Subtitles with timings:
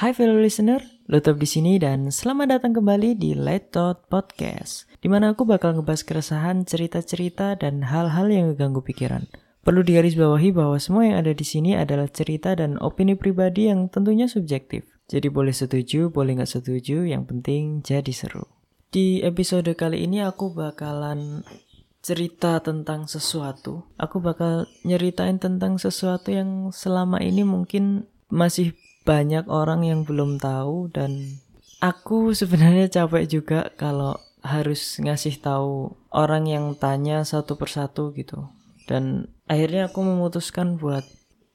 [0.00, 0.80] Hai fellow listener,
[1.12, 5.44] lo tetap di sini dan selamat datang kembali di Late Thought Podcast, di mana aku
[5.44, 9.28] bakal ngebahas keresahan, cerita-cerita, dan hal-hal yang ngeganggu pikiran.
[9.60, 14.24] Perlu digarisbawahi bahwa semua yang ada di sini adalah cerita dan opini pribadi yang tentunya
[14.24, 14.88] subjektif.
[15.04, 18.48] Jadi boleh setuju, boleh nggak setuju, yang penting jadi seru.
[18.88, 21.44] Di episode kali ini aku bakalan
[22.00, 23.84] cerita tentang sesuatu.
[24.00, 28.72] Aku bakal nyeritain tentang sesuatu yang selama ini mungkin masih
[29.04, 31.40] banyak orang yang belum tahu dan
[31.80, 38.48] aku sebenarnya capek juga kalau harus ngasih tahu orang yang tanya satu persatu gitu.
[38.88, 41.04] Dan akhirnya aku memutuskan buat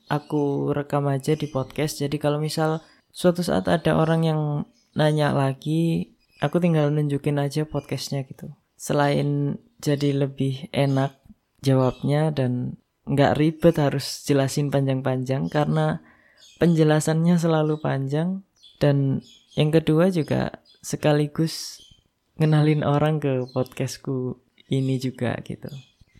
[0.07, 1.99] aku rekam aja di podcast.
[2.01, 4.41] Jadi kalau misal suatu saat ada orang yang
[4.95, 8.53] nanya lagi, aku tinggal nunjukin aja podcastnya gitu.
[8.77, 11.17] Selain jadi lebih enak
[11.65, 16.01] jawabnya dan nggak ribet harus jelasin panjang-panjang karena
[16.57, 18.43] penjelasannya selalu panjang
[18.79, 19.23] dan
[19.55, 21.79] yang kedua juga sekaligus
[22.35, 25.71] ngenalin orang ke podcastku ini juga gitu.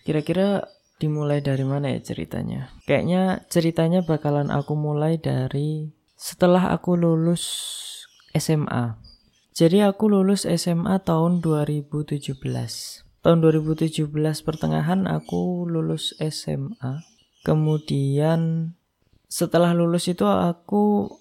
[0.08, 0.64] Kira-kira
[1.02, 2.72] dimulai dari mana ya ceritanya?
[2.88, 7.44] Kayaknya ceritanya bakalan aku mulai dari setelah aku lulus
[8.32, 8.96] SMA.
[9.56, 12.36] Jadi aku lulus SMA tahun 2017.
[13.24, 14.12] Tahun 2017
[14.44, 17.04] pertengahan aku lulus SMA.
[17.44, 18.74] Kemudian
[19.36, 21.12] setelah lulus itu aku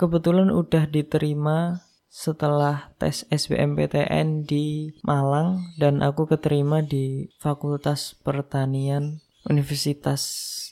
[0.00, 10.24] kebetulan udah diterima setelah tes SBMPTN di Malang dan aku keterima di Fakultas Pertanian Universitas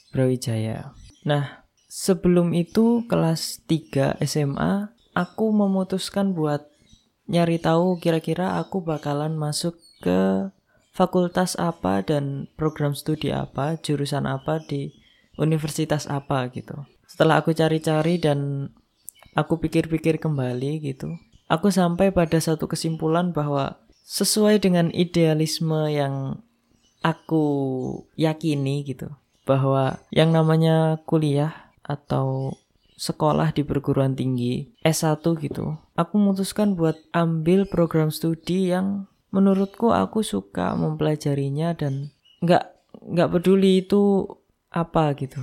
[0.09, 0.97] Brawijaya.
[1.21, 6.65] Nah, sebelum itu kelas 3 SMA aku memutuskan buat
[7.29, 10.49] nyari tahu kira-kira aku bakalan masuk ke
[10.97, 15.05] fakultas apa dan program studi apa, jurusan apa di
[15.37, 16.75] universitas apa gitu.
[17.07, 18.69] Setelah aku cari-cari dan
[19.37, 21.15] aku pikir-pikir kembali gitu,
[21.47, 26.43] aku sampai pada satu kesimpulan bahwa sesuai dengan idealisme yang
[27.05, 27.45] aku
[28.17, 29.13] yakini gitu,
[29.47, 32.57] bahwa yang namanya kuliah atau
[32.97, 40.25] sekolah di perguruan tinggi S1 gitu, aku memutuskan buat ambil program studi yang menurutku aku
[40.25, 42.09] suka mempelajarinya dan
[42.41, 42.73] nggak
[43.05, 44.25] nggak peduli itu
[44.77, 45.41] apa gitu.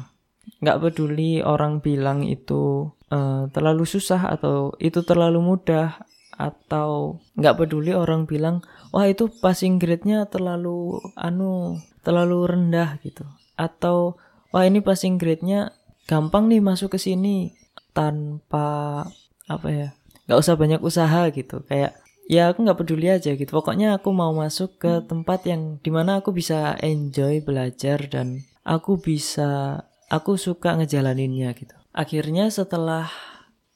[0.62, 5.98] Nggak peduli orang bilang itu uh, terlalu susah atau itu terlalu mudah
[6.34, 13.26] atau nggak peduli orang bilang wah itu passing grade-nya terlalu anu terlalu rendah gitu.
[13.58, 14.18] Atau
[14.50, 15.74] wah ini passing grade-nya
[16.04, 17.54] gampang nih masuk ke sini
[17.94, 19.02] tanpa
[19.46, 19.88] apa ya
[20.26, 21.62] nggak usah banyak usaha gitu.
[21.68, 23.50] Kayak ya aku nggak peduli aja gitu.
[23.50, 28.98] Pokoknya aku mau masuk ke tempat yang di mana aku bisa enjoy belajar dan aku
[28.98, 31.76] bisa aku suka ngejalaninnya gitu.
[31.94, 33.06] Akhirnya setelah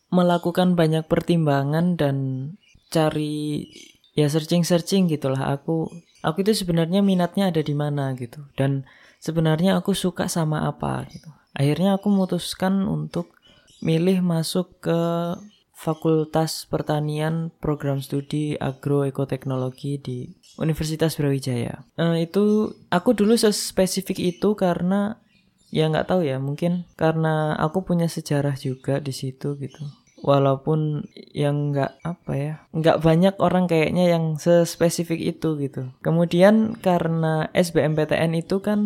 [0.08, 2.16] melakukan banyak pertimbangan dan
[2.88, 3.68] cari
[4.16, 5.86] ya searching-searching gitulah aku
[6.24, 8.88] aku itu sebenarnya minatnya ada di mana gitu dan
[9.20, 11.28] sebenarnya aku suka sama apa gitu.
[11.52, 13.36] Akhirnya aku memutuskan untuk
[13.84, 15.00] milih masuk ke
[15.78, 20.26] Fakultas Pertanian Program Studi Agroekoteknologi di
[20.58, 21.86] Universitas Brawijaya.
[21.94, 25.22] Uh, itu aku dulu spesifik itu karena
[25.70, 29.84] ya nggak tahu ya mungkin karena aku punya sejarah juga di situ gitu
[30.22, 35.90] walaupun yang nggak apa ya nggak banyak orang kayaknya yang sespesifik itu gitu.
[36.02, 38.80] Kemudian karena SBMPTN itu kan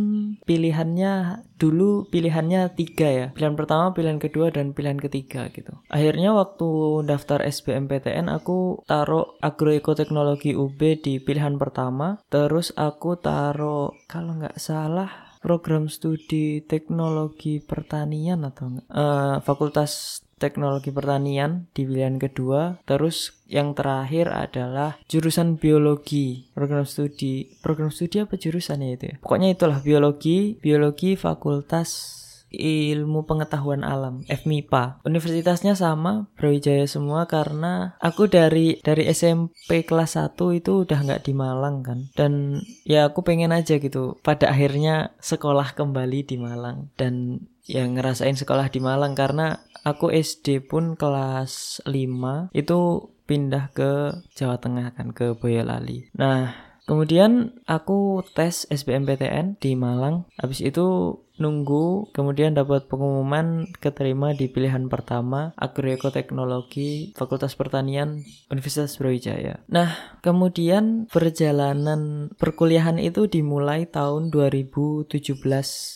[0.45, 3.27] pilihannya dulu pilihannya tiga ya.
[3.37, 5.73] Pilihan pertama pilihan kedua dan pilihan ketiga gitu.
[5.87, 12.19] Akhirnya waktu daftar SBMPTN aku taruh agroekoteknologi UB di pilihan pertama.
[12.27, 18.87] Terus aku taruh kalau nggak salah program studi teknologi pertanian atau enggak?
[18.87, 22.83] Uh, fakultas teknologi pertanian di pilihan kedua.
[22.83, 26.51] Terus yang terakhir adalah jurusan biologi.
[26.51, 29.17] Program studi, program studi apa jurusannya itu ya?
[29.23, 32.19] Pokoknya itulah biologi, biologi fakultas
[32.53, 40.37] ilmu pengetahuan alam FMIPA universitasnya sama Brawijaya semua karena aku dari dari SMP kelas 1
[40.53, 45.73] itu udah nggak di Malang kan dan ya aku pengen aja gitu pada akhirnya sekolah
[45.73, 52.55] kembali di Malang dan yang ngerasain sekolah di Malang karena aku SD pun kelas 5
[52.55, 52.79] itu
[53.27, 56.11] pindah ke Jawa Tengah kan ke Boyolali.
[56.19, 56.53] Nah,
[56.85, 60.27] kemudian aku tes SBMPTN di Malang.
[60.37, 69.65] Habis itu nunggu kemudian dapat pengumuman keterima di pilihan pertama agroekoteknologi Fakultas Pertanian Universitas Brawijaya.
[69.67, 75.41] Nah, kemudian perjalanan perkuliahan itu dimulai tahun 2017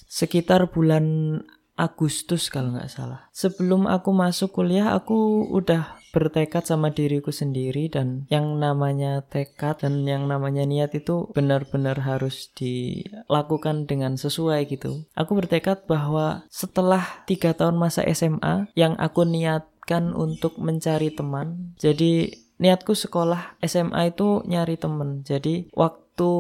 [0.09, 1.39] sekitar bulan
[1.77, 3.29] Agustus kalau nggak salah.
[3.37, 10.09] Sebelum aku masuk kuliah, aku udah bertekad sama diriku sendiri dan yang namanya tekad dan
[10.09, 15.05] yang namanya niat itu benar-benar harus dilakukan dengan sesuai gitu.
[15.13, 22.33] Aku bertekad bahwa setelah tiga tahun masa SMA yang aku niatkan untuk mencari teman, jadi
[22.57, 25.21] niatku sekolah SMA itu nyari teman.
[25.21, 26.33] Jadi waktu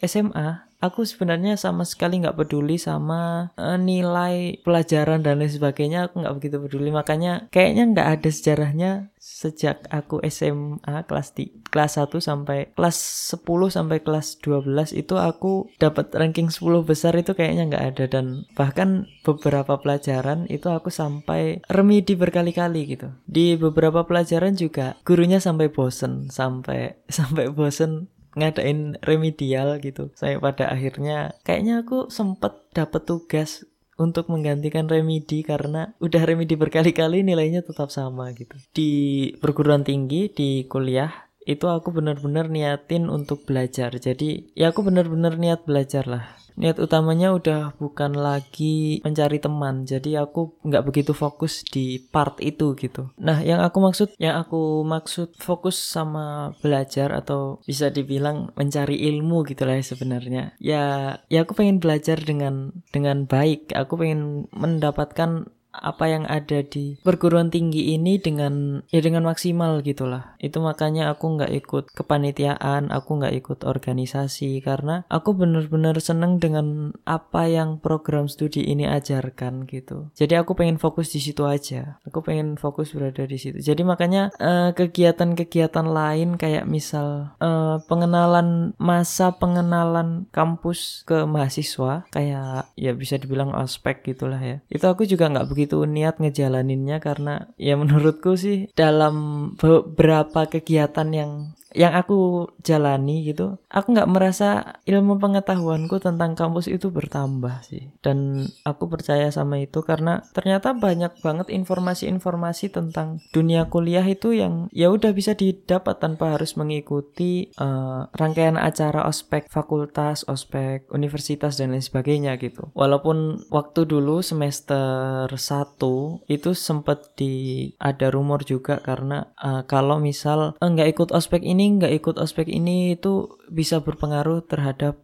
[0.00, 6.12] SMA aku sebenarnya sama sekali nggak peduli sama uh, nilai pelajaran dan lain sebagainya.
[6.12, 6.92] Aku nggak begitu peduli.
[6.92, 12.96] Makanya kayaknya nggak ada sejarahnya sejak aku SMA kelas di kelas 1 sampai kelas
[13.40, 18.04] 10 sampai kelas 12 itu aku dapat ranking 10 besar itu kayaknya nggak ada.
[18.04, 23.08] Dan bahkan beberapa pelajaran itu aku sampai remedi berkali-kali gitu.
[23.24, 30.10] Di beberapa pelajaran juga gurunya sampai bosen sampai sampai bosen ngadain remedial gitu.
[30.18, 37.22] Saya pada akhirnya kayaknya aku sempet dapet tugas untuk menggantikan remedi karena udah remedi berkali-kali
[37.22, 38.58] nilainya tetap sama gitu.
[38.74, 38.90] Di
[39.38, 43.94] perguruan tinggi, di kuliah itu aku benar-benar niatin untuk belajar.
[43.94, 50.22] Jadi ya aku benar-benar niat belajar lah niat utamanya udah bukan lagi mencari teman jadi
[50.26, 53.10] aku nggak begitu fokus di part itu gitu.
[53.18, 59.42] Nah yang aku maksud yang aku maksud fokus sama belajar atau bisa dibilang mencari ilmu
[59.46, 60.42] gitulah ya sebenarnya.
[60.62, 60.84] Ya
[61.26, 63.74] ya aku pengen belajar dengan dengan baik.
[63.74, 70.38] Aku pengen mendapatkan apa yang ada di perguruan tinggi ini dengan ya dengan maksimal gitulah.
[70.38, 76.94] Itu makanya aku nggak ikut kepanitiaan aku nggak ikut organisasi karena aku bener-bener seneng dengan
[77.08, 80.10] apa yang program studi ini ajarkan gitu.
[80.14, 81.98] Jadi aku pengen fokus di situ aja.
[82.06, 83.58] Aku pengen fokus berada di situ.
[83.58, 92.68] Jadi makanya eh, kegiatan-kegiatan lain kayak misal uh, pengenalan masa pengenalan kampus ke mahasiswa kayak
[92.74, 94.60] ya bisa dibilang aspek gitulah ya.
[94.68, 99.16] Itu aku juga nggak begitu begitu niat ngejalaninnya karena ya menurutku sih dalam
[99.56, 101.32] beberapa kegiatan yang
[101.74, 107.90] yang aku jalani gitu, aku nggak merasa ilmu pengetahuanku tentang kampus itu bertambah sih.
[107.98, 114.70] Dan aku percaya sama itu karena ternyata banyak banget informasi-informasi tentang dunia kuliah itu yang
[114.70, 121.74] ya udah bisa didapat tanpa harus mengikuti uh, rangkaian acara ospek fakultas, ospek universitas dan
[121.74, 122.70] lain sebagainya gitu.
[122.78, 127.34] Walaupun waktu dulu semester 1 itu sempat di
[127.82, 132.16] ada rumor juga karena uh, kalau misal nggak uh, ikut ospek ini ini nggak ikut
[132.20, 135.00] ospek ini itu bisa berpengaruh terhadap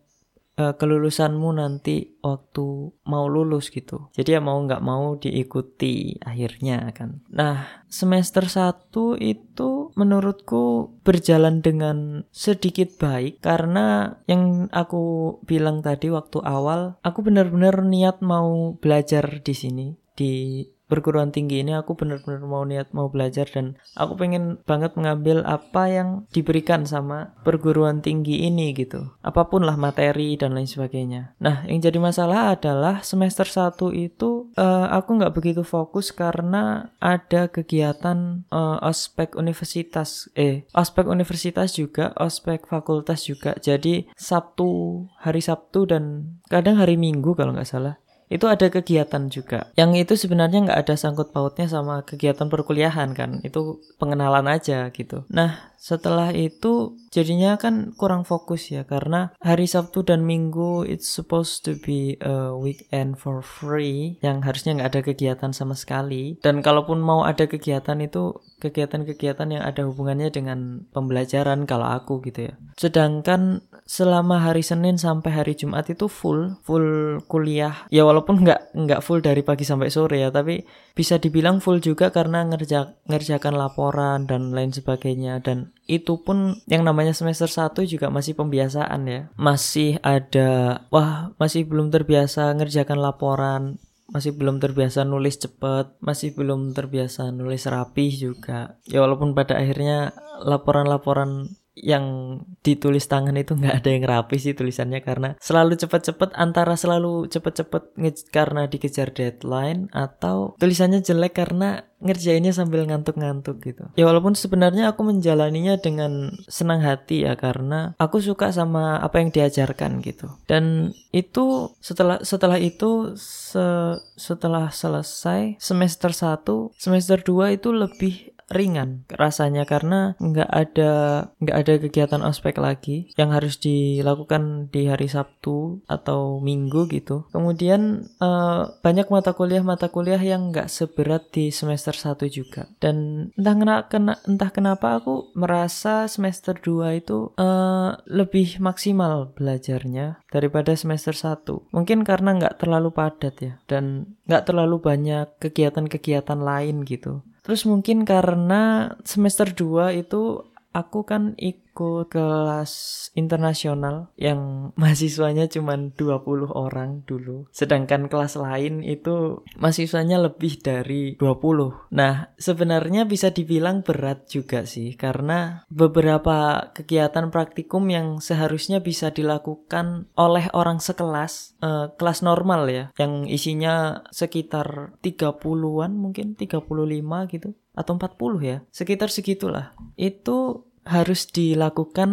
[0.60, 4.12] uh, kelulusanmu nanti waktu mau lulus gitu.
[4.12, 7.24] Jadi ya mau nggak mau diikuti akhirnya kan.
[7.32, 8.92] Nah semester 1
[9.24, 17.80] itu menurutku berjalan dengan sedikit baik karena yang aku bilang tadi waktu awal aku benar-benar
[17.88, 23.46] niat mau belajar di sini di perguruan tinggi ini aku benar-benar mau niat mau belajar
[23.46, 29.14] dan aku pengen banget mengambil apa yang diberikan sama perguruan tinggi ini gitu.
[29.22, 31.38] Apa pun lah materi dan lain sebagainya.
[31.38, 37.46] Nah, yang jadi masalah adalah semester 1 itu uh, aku nggak begitu fokus karena ada
[37.46, 43.54] kegiatan uh, ospek universitas eh ospek universitas juga, ospek fakultas juga.
[43.62, 49.74] Jadi Sabtu, hari Sabtu dan kadang hari Minggu kalau nggak salah itu ada kegiatan juga.
[49.74, 53.42] Yang itu sebenarnya nggak ada sangkut pautnya sama kegiatan perkuliahan kan.
[53.42, 55.26] Itu pengenalan aja gitu.
[55.26, 61.66] Nah, setelah itu jadinya kan kurang fokus ya karena hari Sabtu dan Minggu it's supposed
[61.66, 66.38] to be a weekend for free yang harusnya nggak ada kegiatan sama sekali.
[66.38, 72.52] Dan kalaupun mau ada kegiatan itu kegiatan-kegiatan yang ada hubungannya dengan pembelajaran kalau aku gitu
[72.52, 72.54] ya.
[72.78, 77.90] Sedangkan selama hari Senin sampai hari Jumat itu full, full kuliah.
[77.90, 80.62] Ya walaupun nggak nggak full dari pagi sampai sore ya, tapi
[80.94, 85.42] bisa dibilang full juga karena ngerja ngerjakan laporan dan lain sebagainya.
[85.42, 89.20] Dan itu pun yang namanya semester 1 juga masih pembiasaan ya.
[89.34, 96.74] Masih ada, wah masih belum terbiasa ngerjakan laporan masih belum terbiasa nulis cepet, masih belum
[96.74, 98.74] terbiasa nulis rapi juga.
[98.90, 100.10] Ya walaupun pada akhirnya
[100.42, 106.74] laporan-laporan yang ditulis tangan itu nggak ada yang rapi sih tulisannya karena selalu cepet-cepet antara
[106.74, 107.94] selalu cepet-cepet
[108.34, 113.84] karena dikejar deadline atau tulisannya jelek karena ngerjainnya sambil ngantuk-ngantuk gitu.
[113.94, 119.30] Ya walaupun sebenarnya aku menjalaninya dengan senang hati ya karena aku suka sama apa yang
[119.30, 120.32] diajarkan gitu.
[120.48, 129.06] Dan itu setelah setelah itu se, setelah selesai semester 1, semester 2 itu lebih ringan
[129.08, 130.92] rasanya karena nggak ada
[131.38, 137.30] nggak ada kegiatan ospek lagi yang harus dilakukan di hari Sabtu atau Minggu gitu.
[137.30, 142.66] Kemudian uh, banyak mata kuliah mata kuliah yang nggak seberat di semester 1 juga.
[142.82, 150.74] Dan entah kena, entah kenapa aku merasa semester 2 itu uh, lebih maksimal belajarnya daripada
[150.74, 151.70] semester 1.
[151.70, 157.22] Mungkin karena nggak terlalu padat ya dan nggak terlalu banyak kegiatan-kegiatan lain gitu.
[157.40, 161.68] Terus mungkin karena semester 2 itu aku kan ikut
[162.10, 162.72] kelas
[163.16, 164.40] internasional yang
[164.80, 167.48] mahasiswanya cuma 20 orang dulu.
[167.54, 171.94] Sedangkan kelas lain itu mahasiswanya lebih dari 20.
[171.94, 180.10] Nah, sebenarnya bisa dibilang berat juga sih karena beberapa kegiatan praktikum yang seharusnya bisa dilakukan
[180.20, 187.96] oleh orang sekelas, eh, kelas normal ya, yang isinya sekitar 30-an mungkin 35 gitu atau
[187.96, 189.72] 40 ya, sekitar segitulah.
[189.96, 192.10] Itu harus dilakukan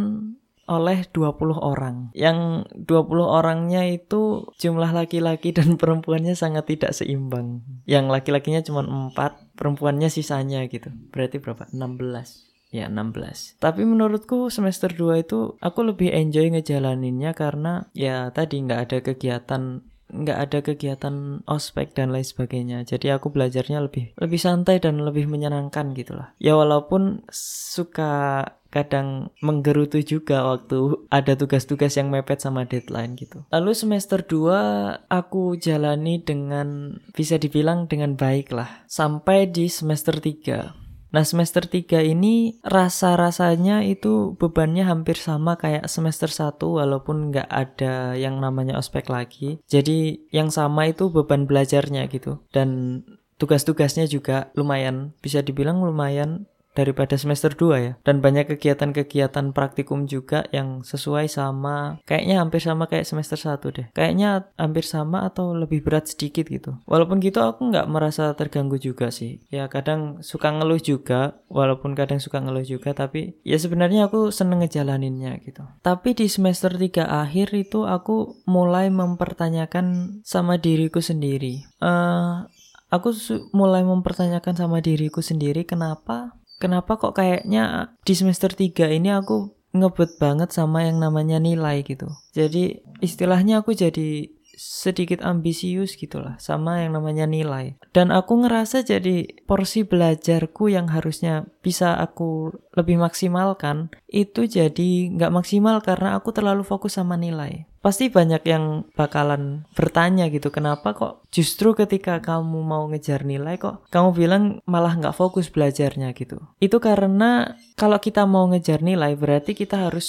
[0.67, 2.11] oleh 20 orang.
[2.11, 7.63] Yang 20 orangnya itu jumlah laki-laki dan perempuannya sangat tidak seimbang.
[7.87, 10.91] Yang laki-lakinya cuma 4, perempuannya sisanya gitu.
[11.09, 11.65] Berarti berapa?
[11.71, 12.47] 16.
[12.67, 18.81] Ya 16 Tapi menurutku semester 2 itu Aku lebih enjoy ngejalaninnya Karena ya tadi nggak
[18.83, 22.83] ada kegiatan nggak ada kegiatan ospek dan lain sebagainya.
[22.87, 30.03] Jadi aku belajarnya lebih lebih santai dan lebih menyenangkan gitulah ya walaupun suka kadang menggerutu
[30.03, 33.47] juga waktu ada tugas-tugas yang mepet sama deadline gitu.
[33.49, 38.83] Lalu semester 2 aku jalani dengan bisa dibilang dengan baik lah.
[38.85, 40.86] Sampai di semester 3
[41.17, 48.13] Nah semester 3 ini rasa-rasanya itu bebannya hampir sama kayak semester 1 walaupun nggak ada
[48.13, 49.57] yang namanya ospek lagi.
[49.65, 52.45] Jadi yang sama itu beban belajarnya gitu.
[52.53, 53.01] Dan
[53.41, 56.45] tugas-tugasnya juga lumayan bisa dibilang lumayan
[56.77, 57.93] daripada semester 2 ya.
[58.05, 63.87] Dan banyak kegiatan-kegiatan praktikum juga yang sesuai sama kayaknya hampir sama kayak semester 1 deh.
[63.97, 66.77] Kayaknya hampir sama atau lebih berat sedikit gitu.
[66.85, 69.41] Walaupun gitu aku nggak merasa terganggu juga sih.
[69.49, 74.61] Ya kadang suka ngeluh juga, walaupun kadang suka ngeluh juga tapi ya sebenarnya aku seneng
[74.61, 75.65] ngejalaninnya gitu.
[75.81, 81.65] Tapi di semester 3 akhir itu aku mulai mempertanyakan sama diriku sendiri.
[81.81, 82.45] Uh,
[82.91, 83.11] aku
[83.51, 90.17] mulai mempertanyakan sama diriku sendiri kenapa kenapa kok kayaknya di semester 3 ini aku ngebet
[90.17, 92.09] banget sama yang namanya nilai gitu.
[92.33, 97.77] Jadi istilahnya aku jadi sedikit ambisius gitulah sama yang namanya nilai.
[97.93, 105.35] Dan aku ngerasa jadi porsi belajarku yang harusnya bisa aku lebih maksimalkan itu jadi nggak
[105.35, 107.67] maksimal karena aku terlalu fokus sama nilai.
[107.83, 113.87] Pasti banyak yang bakalan bertanya gitu kenapa kok justru ketika kamu mau ngejar nilai kok
[113.93, 116.39] kamu bilang malah nggak fokus belajarnya gitu.
[116.59, 120.07] Itu karena kalau kita mau ngejar nilai berarti kita harus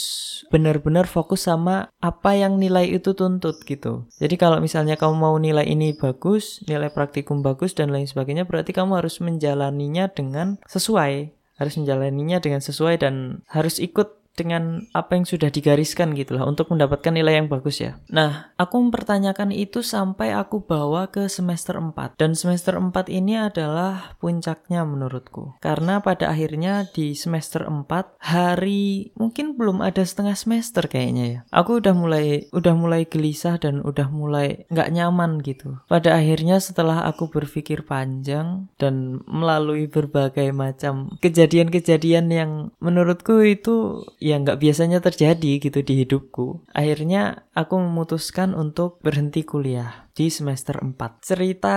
[0.50, 4.10] benar-benar fokus sama apa yang nilai itu tuntut gitu.
[4.18, 8.74] Jadi kalau misalnya kamu mau nilai ini bagus nilai praktikum bagus dan lain sebagainya berarti
[8.74, 15.26] kamu harus menjalaninya dengan sesuai harus menjalaninya dengan sesuai dan harus ikut dengan apa yang
[15.26, 17.98] sudah digariskan gitu lah untuk mendapatkan nilai yang bagus ya.
[18.06, 24.14] Nah, aku mempertanyakan itu sampai aku bawa ke semester 4 dan semester 4 ini adalah
[24.22, 25.58] puncaknya menurutku.
[25.58, 27.90] Karena pada akhirnya di semester 4
[28.22, 31.40] hari mungkin belum ada setengah semester kayaknya ya.
[31.50, 35.82] Aku udah mulai udah mulai gelisah dan udah mulai nggak nyaman gitu.
[35.90, 44.44] Pada akhirnya setelah aku berpikir panjang dan melalui berbagai macam kejadian-kejadian yang menurutku itu yang
[44.44, 46.68] nggak biasanya terjadi gitu di hidupku.
[46.76, 50.98] Akhirnya aku memutuskan untuk berhenti kuliah di semester 4.
[51.22, 51.76] Cerita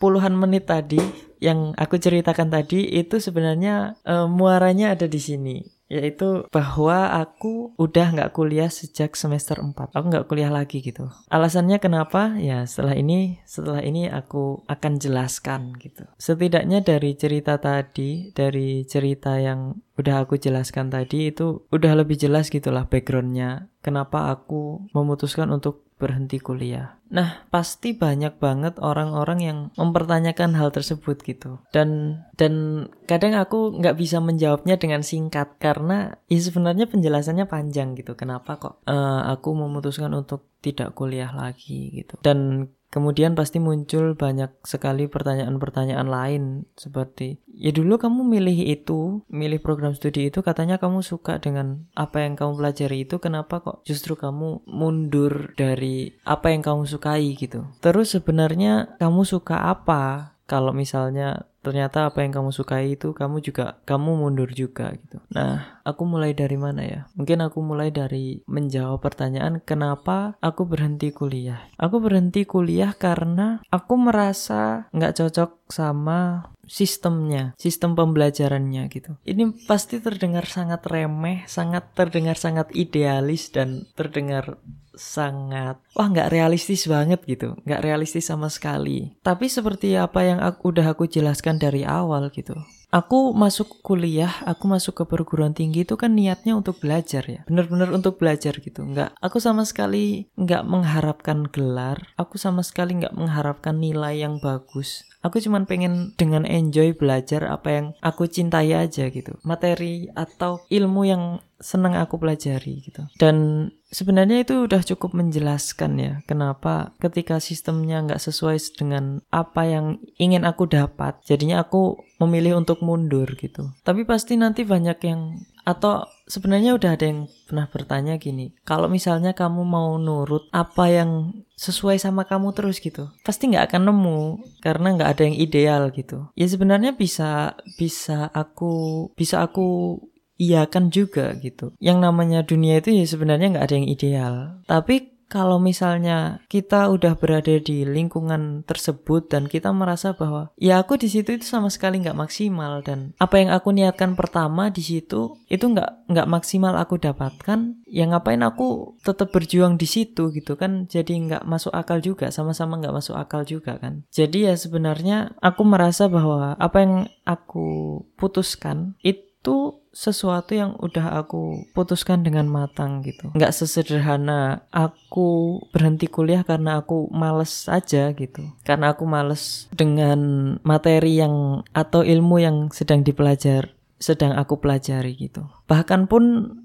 [0.00, 0.96] puluhan menit tadi
[1.44, 5.60] yang aku ceritakan tadi itu sebenarnya e, muaranya ada di sini
[5.92, 11.12] yaitu bahwa aku udah nggak kuliah sejak semester 4 aku nggak kuliah lagi gitu.
[11.28, 12.32] Alasannya kenapa?
[12.40, 16.08] Ya setelah ini setelah ini aku akan jelaskan gitu.
[16.16, 22.48] Setidaknya dari cerita tadi dari cerita yang udah aku jelaskan tadi itu udah lebih jelas
[22.48, 23.68] gitulah backgroundnya.
[23.84, 26.98] Kenapa aku memutuskan untuk berhenti kuliah.
[27.14, 31.62] Nah, pasti banyak banget orang-orang yang mempertanyakan hal tersebut gitu.
[31.70, 38.18] Dan dan kadang aku nggak bisa menjawabnya dengan singkat karena ya sebenarnya penjelasannya panjang gitu.
[38.18, 42.18] Kenapa kok uh, aku memutuskan untuk tidak kuliah lagi gitu.
[42.18, 46.42] Dan Kemudian pasti muncul banyak sekali pertanyaan-pertanyaan lain
[46.76, 52.20] seperti ya dulu kamu milih itu, milih program studi itu katanya kamu suka dengan apa
[52.20, 57.64] yang kamu pelajari itu kenapa kok justru kamu mundur dari apa yang kamu sukai gitu.
[57.80, 60.36] Terus sebenarnya kamu suka apa?
[60.44, 65.22] Kalau misalnya ternyata apa yang kamu sukai itu kamu juga kamu mundur juga gitu.
[65.30, 67.00] Nah, aku mulai dari mana ya?
[67.14, 71.70] Mungkin aku mulai dari menjawab pertanyaan kenapa aku berhenti kuliah.
[71.78, 79.16] Aku berhenti kuliah karena aku merasa nggak cocok sama sistemnya, sistem pembelajarannya gitu.
[79.24, 84.60] Ini pasti terdengar sangat remeh, sangat terdengar sangat idealis dan terdengar
[84.92, 90.68] sangat wah nggak realistis banget gitu nggak realistis sama sekali tapi seperti apa yang aku
[90.68, 92.60] udah aku jelaskan dari awal gitu
[92.92, 97.40] aku masuk kuliah, aku masuk ke perguruan tinggi itu kan niatnya untuk belajar ya.
[97.48, 98.84] Bener-bener untuk belajar gitu.
[98.84, 102.12] Nggak, aku sama sekali nggak mengharapkan gelar.
[102.20, 105.08] Aku sama sekali nggak mengharapkan nilai yang bagus.
[105.22, 109.38] Aku cuma pengen dengan enjoy belajar apa yang aku cintai aja gitu.
[109.46, 111.22] Materi atau ilmu yang
[111.62, 113.06] senang aku pelajari gitu.
[113.22, 120.02] Dan sebenarnya itu udah cukup menjelaskan ya kenapa ketika sistemnya nggak sesuai dengan apa yang
[120.18, 121.22] ingin aku dapat.
[121.22, 123.70] Jadinya aku memilih untuk mundur gitu.
[123.86, 126.02] Tapi pasti nanti banyak yang atau
[126.32, 132.00] sebenarnya udah ada yang pernah bertanya gini, kalau misalnya kamu mau nurut apa yang sesuai
[132.00, 134.20] sama kamu terus gitu, pasti nggak akan nemu
[134.64, 136.32] karena nggak ada yang ideal gitu.
[136.32, 140.00] Ya sebenarnya bisa bisa aku bisa aku
[140.40, 141.76] iya kan juga gitu.
[141.78, 144.34] Yang namanya dunia itu ya sebenarnya nggak ada yang ideal.
[144.64, 151.00] Tapi kalau misalnya kita udah berada di lingkungan tersebut dan kita merasa bahwa ya aku
[151.00, 155.40] di situ itu sama sekali nggak maksimal dan apa yang aku niatkan pertama di situ
[155.48, 160.88] itu nggak nggak maksimal aku dapatkan ya ngapain aku tetap berjuang di situ gitu kan.
[160.88, 164.04] Jadi nggak masuk akal juga sama-sama nggak masuk akal juga kan.
[164.12, 171.68] Jadi ya sebenarnya aku merasa bahwa apa yang aku putuskan itu sesuatu yang udah aku
[171.76, 173.28] putuskan dengan matang gitu.
[173.36, 178.42] Nggak sesederhana aku berhenti kuliah karena aku males aja gitu.
[178.64, 185.46] Karena aku males dengan materi yang atau ilmu yang sedang dipelajar sedang aku pelajari gitu.
[185.70, 186.24] Bahkan pun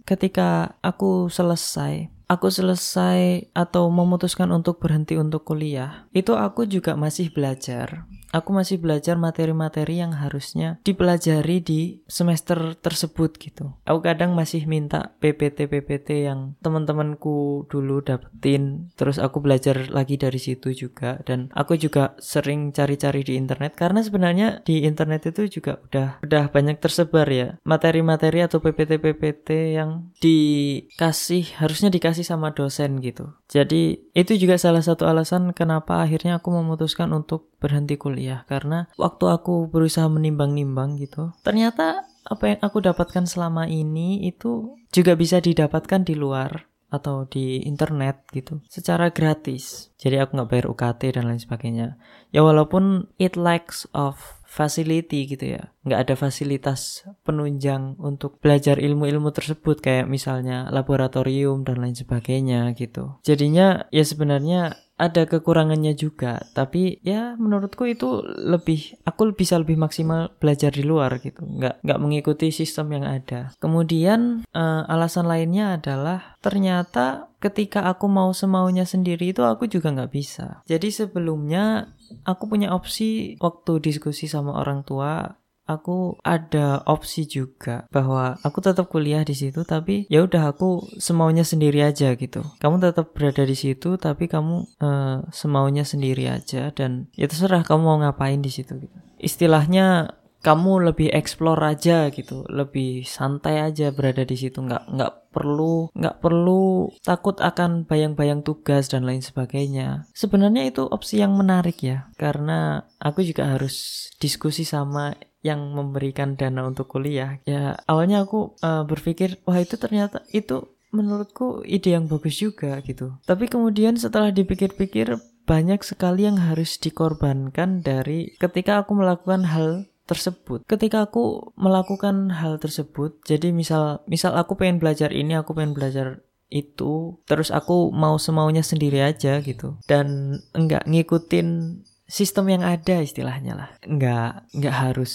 [0.10, 7.32] ketika aku selesai aku selesai atau memutuskan untuk berhenti untuk kuliah, itu aku juga masih
[7.32, 8.04] belajar.
[8.36, 11.82] Aku masih belajar materi-materi yang harusnya dipelajari di
[12.12, 13.80] semester tersebut gitu.
[13.88, 20.76] Aku kadang masih minta PPT-PPT yang teman-temanku dulu dapetin, terus aku belajar lagi dari situ
[20.76, 21.24] juga.
[21.24, 26.44] Dan aku juga sering cari-cari di internet karena sebenarnya di internet itu juga udah udah
[26.52, 33.40] banyak tersebar ya materi-materi atau PPT-PPT yang dikasih harusnya dikasih sama dosen gitu.
[33.48, 39.26] Jadi itu juga salah satu alasan kenapa akhirnya aku memutuskan untuk berhenti kuliah karena waktu
[39.28, 46.04] aku berusaha menimbang-nimbang gitu, ternyata apa yang aku dapatkan selama ini itu juga bisa didapatkan
[46.04, 51.44] di luar atau di internet gitu secara gratis jadi aku nggak bayar UKT dan lain
[51.44, 52.00] sebagainya
[52.32, 55.76] ya walaupun it lacks of facility gitu ya.
[55.84, 63.20] Nggak ada fasilitas penunjang untuk belajar ilmu-ilmu tersebut kayak misalnya laboratorium dan lain sebagainya gitu.
[63.28, 66.42] Jadinya ya sebenarnya ada kekurangannya juga.
[66.58, 71.46] Tapi ya menurutku itu lebih aku bisa lebih maksimal belajar di luar gitu.
[71.46, 73.54] Nggak nggak mengikuti sistem yang ada.
[73.62, 80.12] Kemudian uh, alasan lainnya adalah ternyata ketika aku mau semaunya sendiri itu aku juga nggak
[80.12, 80.66] bisa.
[80.66, 81.94] Jadi sebelumnya
[82.26, 88.88] aku punya opsi waktu diskusi sama orang tua aku ada opsi juga bahwa aku tetap
[88.88, 92.42] kuliah di situ tapi ya udah aku semaunya sendiri aja gitu.
[92.58, 97.82] Kamu tetap berada di situ tapi kamu uh, semaunya sendiri aja dan ya terserah kamu
[97.84, 98.98] mau ngapain di situ gitu.
[99.20, 105.92] Istilahnya kamu lebih explore aja gitu, lebih santai aja berada di situ, nggak nggak perlu
[105.92, 110.08] nggak perlu takut akan bayang-bayang tugas dan lain sebagainya.
[110.14, 116.66] Sebenarnya itu opsi yang menarik ya, karena aku juga harus diskusi sama yang memberikan dana
[116.66, 117.38] untuk kuliah.
[117.46, 123.16] Ya awalnya aku uh, berpikir wah itu ternyata itu menurutku ide yang bagus juga gitu.
[123.28, 130.64] Tapi kemudian setelah dipikir-pikir banyak sekali yang harus dikorbankan dari ketika aku melakukan hal tersebut.
[130.64, 136.24] Ketika aku melakukan hal tersebut, jadi misal misal aku pengen belajar ini, aku pengen belajar
[136.48, 143.54] itu, terus aku mau semaunya sendiri aja gitu, dan enggak ngikutin sistem yang ada istilahnya
[143.54, 145.14] lah, enggak enggak harus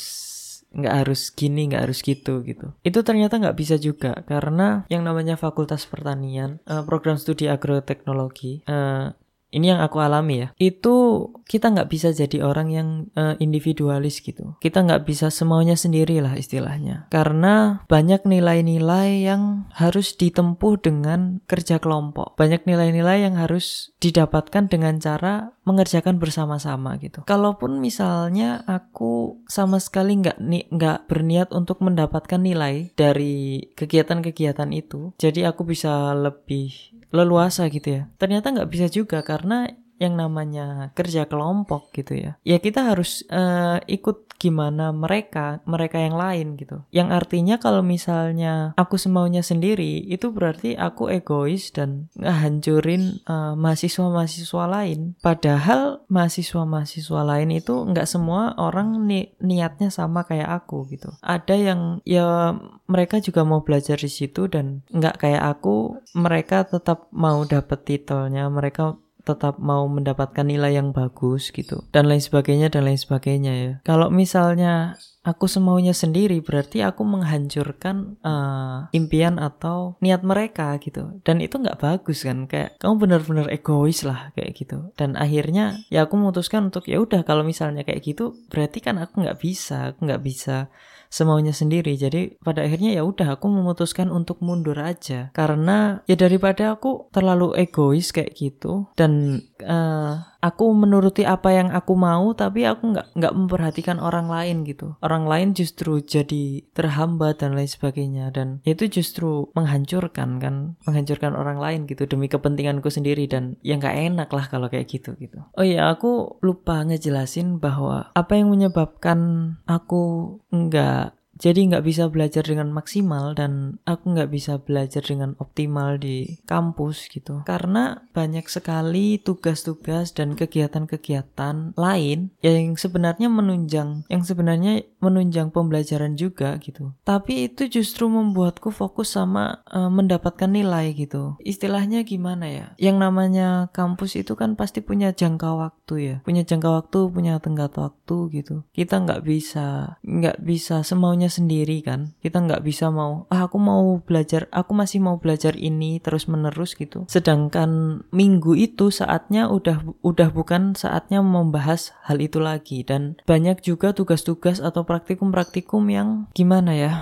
[0.73, 2.73] nggak harus gini, nggak harus gitu gitu.
[2.81, 9.13] Itu ternyata nggak bisa juga karena yang namanya Fakultas Pertanian, uh, program studi agroteknologi, uh,
[9.53, 14.57] ini yang aku alami ya itu kita nggak bisa jadi orang yang uh, individualis gitu.
[14.65, 17.07] Kita nggak bisa semaunya sendiri lah istilahnya.
[17.13, 22.33] Karena banyak nilai-nilai yang harus ditempuh dengan kerja kelompok.
[22.41, 27.23] Banyak nilai-nilai yang harus didapatkan dengan cara mengerjakan bersama-sama gitu.
[27.23, 30.39] Kalaupun misalnya aku sama sekali nggak
[30.75, 36.75] nggak berniat untuk mendapatkan nilai dari kegiatan-kegiatan itu, jadi aku bisa lebih
[37.13, 38.03] leluasa gitu ya.
[38.17, 39.69] Ternyata nggak bisa juga karena
[40.03, 42.35] yang namanya kerja kelompok gitu ya.
[42.43, 46.83] Ya kita harus uh, ikut gimana mereka, mereka yang lain gitu.
[46.91, 54.65] Yang artinya kalau misalnya aku semaunya sendiri, itu berarti aku egois dan ngehancurin uh, mahasiswa-mahasiswa
[54.67, 55.15] lain.
[55.23, 61.15] Padahal mahasiswa-mahasiswa lain itu nggak semua orang ni niatnya sama kayak aku gitu.
[61.23, 62.59] Ada yang ya
[62.91, 68.51] mereka juga mau belajar di situ dan nggak kayak aku, mereka tetap mau dapet titelnya,
[68.51, 71.87] mereka tetap mau mendapatkan nilai yang bagus gitu.
[71.95, 73.73] Dan lain sebagainya dan lain sebagainya ya.
[73.87, 81.23] Kalau misalnya aku semaunya sendiri berarti aku menghancurkan uh, impian atau niat mereka gitu.
[81.23, 82.51] Dan itu nggak bagus kan?
[82.51, 84.91] Kayak kamu benar-benar egois lah kayak gitu.
[84.99, 89.23] Dan akhirnya ya aku memutuskan untuk ya udah kalau misalnya kayak gitu berarti kan aku
[89.23, 89.95] nggak bisa.
[89.95, 90.67] Aku nggak bisa
[91.13, 91.93] semaunya sendiri.
[92.01, 97.53] Jadi pada akhirnya ya udah aku memutuskan untuk mundur aja karena ya daripada aku terlalu
[97.61, 103.35] egois kayak gitu dan uh, aku menuruti apa yang aku mau tapi aku nggak nggak
[103.39, 104.99] memperhatikan orang lain gitu.
[104.99, 111.63] Orang lain justru jadi terhambat dan lain sebagainya dan itu justru menghancurkan kan, menghancurkan orang
[111.63, 115.39] lain gitu demi kepentinganku sendiri dan ya nggak enak lah kalau kayak gitu gitu.
[115.55, 122.47] Oh iya aku lupa ngejelasin bahwa apa yang menyebabkan aku nggak jadi nggak bisa belajar
[122.47, 127.43] dengan maksimal dan aku nggak bisa belajar dengan optimal di kampus gitu.
[127.43, 136.63] Karena banyak sekali tugas-tugas dan kegiatan-kegiatan lain yang sebenarnya menunjang yang sebenarnya menunjang pembelajaran juga
[136.63, 136.95] gitu.
[137.03, 141.35] Tapi itu justru membuatku fokus sama uh, mendapatkan nilai gitu.
[141.43, 142.67] Istilahnya gimana ya?
[142.79, 146.17] Yang namanya kampus itu kan pasti punya jangka waktu ya.
[146.23, 148.63] Punya jangka waktu punya tenggat waktu gitu.
[148.71, 152.13] Kita nggak bisa nggak bisa semaunya sendiri kan.
[152.21, 156.77] Kita nggak bisa mau ah aku mau belajar aku masih mau belajar ini terus menerus
[156.77, 157.09] gitu.
[157.09, 162.85] Sedangkan minggu itu saatnya udah udah bukan saatnya membahas hal itu lagi.
[162.85, 166.93] Dan banyak juga tugas-tugas atau praktikum-praktikum yang gimana ya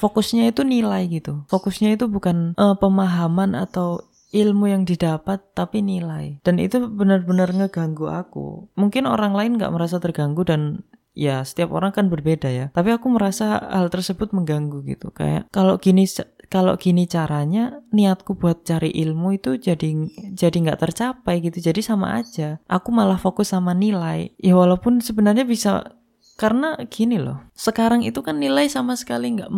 [0.00, 1.44] fokusnya itu nilai gitu.
[1.52, 6.40] Fokusnya itu bukan uh, pemahaman atau ilmu yang didapat tapi nilai.
[6.40, 8.72] Dan itu benar-benar ngeganggu aku.
[8.78, 10.86] Mungkin orang lain nggak merasa terganggu dan
[11.20, 12.72] ya setiap orang kan berbeda ya.
[12.72, 15.12] Tapi aku merasa hal tersebut mengganggu gitu.
[15.12, 16.08] Kayak kalau gini
[16.48, 19.88] kalau gini caranya niatku buat cari ilmu itu jadi
[20.32, 21.60] jadi nggak tercapai gitu.
[21.60, 22.56] Jadi sama aja.
[22.64, 24.32] Aku malah fokus sama nilai.
[24.40, 25.92] Ya walaupun sebenarnya bisa
[26.40, 27.44] karena gini loh.
[27.52, 29.52] Sekarang itu kan nilai sama sekali nggak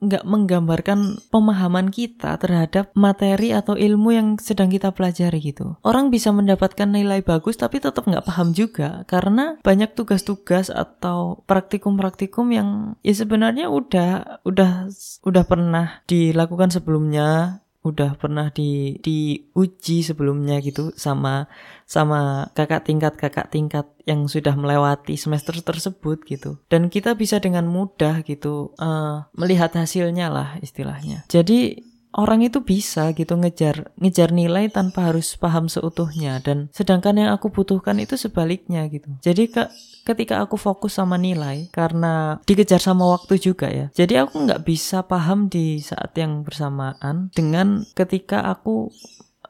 [0.00, 5.76] nggak menggambarkan pemahaman kita terhadap materi atau ilmu yang sedang kita pelajari gitu.
[5.84, 12.48] Orang bisa mendapatkan nilai bagus tapi tetap nggak paham juga karena banyak tugas-tugas atau praktikum-praktikum
[12.50, 12.68] yang
[13.04, 14.88] ya sebenarnya udah udah
[15.24, 21.48] udah pernah dilakukan sebelumnya udah pernah di diuji sebelumnya gitu sama
[21.88, 26.60] sama kakak tingkat kakak tingkat yang sudah melewati semester tersebut gitu.
[26.68, 31.24] Dan kita bisa dengan mudah gitu uh, melihat hasilnya lah istilahnya.
[31.32, 36.42] Jadi orang itu bisa gitu ngejar ngejar nilai tanpa harus paham seutuhnya.
[36.42, 39.10] Dan sedangkan yang aku butuhkan itu sebaliknya gitu.
[39.22, 39.70] Jadi ke,
[40.04, 45.04] ketika aku fokus sama nilai karena dikejar sama waktu juga ya jadi aku nggak bisa
[45.04, 48.90] paham di saat yang bersamaan dengan ketika aku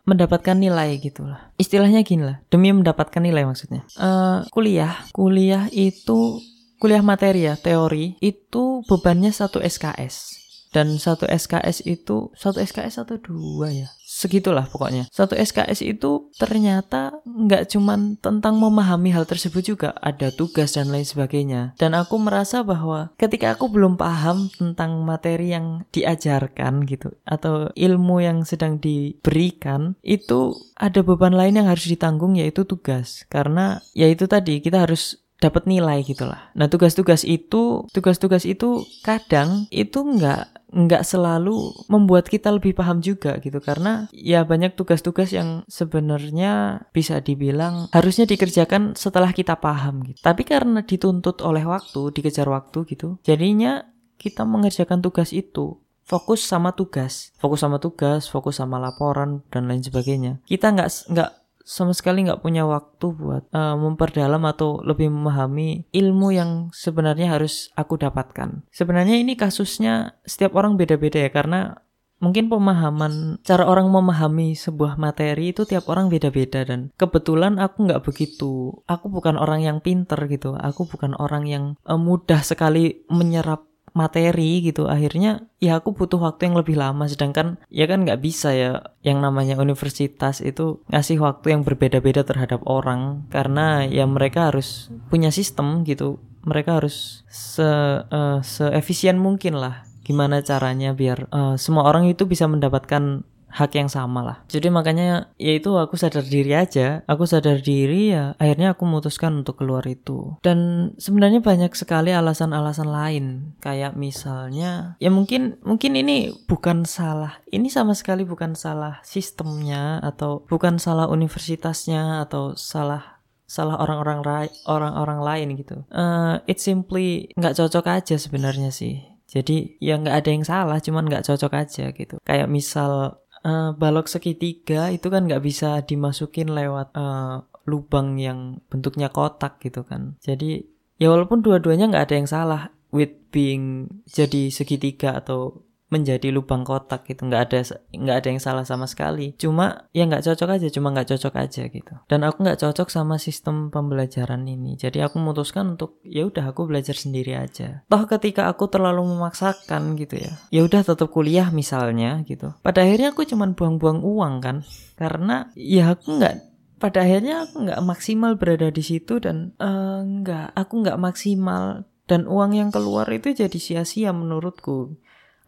[0.08, 1.54] mendapatkan nilai gitu lah.
[1.60, 3.86] Istilahnya gini lah demi mendapatkan nilai maksudnya.
[3.94, 6.42] Uh, kuliah kuliah itu
[6.80, 10.39] kuliah materi ya teori itu bebannya satu SKS
[10.70, 13.88] dan satu SKS itu satu SKS atau dua ya?
[14.06, 15.06] Segitulah pokoknya.
[15.11, 21.06] Satu SKS itu ternyata nggak cuman tentang memahami hal tersebut juga ada tugas dan lain
[21.06, 21.74] sebagainya.
[21.78, 28.22] Dan aku merasa bahwa ketika aku belum paham tentang materi yang diajarkan gitu atau ilmu
[28.22, 33.26] yang sedang diberikan itu ada beban lain yang harus ditanggung yaitu tugas.
[33.30, 36.53] Karena yaitu tadi kita harus dapat nilai gitulah.
[36.53, 43.42] Nah tugas-tugas itu, tugas-tugas itu kadang itu nggak nggak selalu membuat kita lebih paham juga
[43.42, 50.22] gitu karena ya banyak tugas-tugas yang sebenarnya bisa dibilang harusnya dikerjakan setelah kita paham gitu.
[50.22, 53.83] Tapi karena dituntut oleh waktu, dikejar waktu gitu, jadinya
[54.20, 59.79] kita mengerjakan tugas itu fokus sama tugas, fokus sama tugas, fokus sama laporan dan lain
[59.79, 60.42] sebagainya.
[60.42, 61.31] Kita nggak nggak
[61.70, 67.70] sama sekali nggak punya waktu buat uh, memperdalam atau lebih memahami ilmu yang sebenarnya harus
[67.78, 68.66] aku dapatkan.
[68.74, 71.78] Sebenarnya ini kasusnya setiap orang beda-beda ya karena
[72.18, 78.04] mungkin pemahaman cara orang memahami sebuah materi itu tiap orang beda-beda dan kebetulan aku nggak
[78.04, 83.69] begitu aku bukan orang yang pinter gitu aku bukan orang yang uh, mudah sekali menyerap
[83.92, 84.87] materi gitu.
[84.87, 87.07] Akhirnya ya aku butuh waktu yang lebih lama.
[87.07, 92.64] Sedangkan ya kan nggak bisa ya yang namanya universitas itu ngasih waktu yang berbeda-beda terhadap
[92.66, 93.26] orang.
[93.29, 96.20] Karena ya mereka harus punya sistem gitu.
[96.46, 97.66] Mereka harus se
[98.05, 99.85] uh, seefisien mungkin lah.
[100.00, 104.38] Gimana caranya biar uh, semua orang itu bisa mendapatkan hak yang sama lah.
[104.46, 107.02] Jadi makanya ya itu aku sadar diri aja.
[107.10, 110.38] Aku sadar diri ya akhirnya aku memutuskan untuk keluar itu.
[110.40, 113.24] Dan sebenarnya banyak sekali alasan-alasan lain.
[113.58, 117.42] Kayak misalnya ya mungkin mungkin ini bukan salah.
[117.50, 125.20] Ini sama sekali bukan salah sistemnya atau bukan salah universitasnya atau salah salah orang-orang orang-orang
[125.26, 125.82] lain gitu.
[125.90, 129.02] Uh, it simply nggak cocok aja sebenarnya sih.
[129.30, 132.18] Jadi ya nggak ada yang salah, cuman nggak cocok aja gitu.
[132.26, 139.12] Kayak misal uh, balok segitiga itu kan nggak bisa dimasukin lewat uh, lubang yang bentuknya
[139.12, 140.16] kotak gitu kan.
[140.18, 140.64] Jadi
[141.00, 147.05] ya walaupun dua-duanya nggak ada yang salah with being jadi segitiga atau menjadi lubang kotak
[147.11, 147.26] gitu.
[147.26, 147.59] Nggak ada
[147.90, 149.35] nggak ada yang salah sama sekali.
[149.37, 151.94] Cuma ya nggak cocok aja cuma nggak cocok aja gitu.
[152.07, 154.79] Dan aku nggak cocok sama sistem pembelajaran ini.
[154.79, 157.83] Jadi aku memutuskan untuk ya udah aku belajar sendiri aja.
[157.90, 162.55] Toh ketika aku terlalu memaksakan gitu ya ya udah tetap kuliah misalnya gitu.
[162.62, 164.57] Pada akhirnya aku cuma buang-buang uang kan.
[164.94, 166.35] Karena ya aku nggak
[166.81, 170.07] pada akhirnya aku nggak maksimal berada di situ dan uh,
[170.55, 171.85] aku nggak maksimal.
[172.11, 174.98] Dan uang yang keluar itu jadi sia-sia menurutku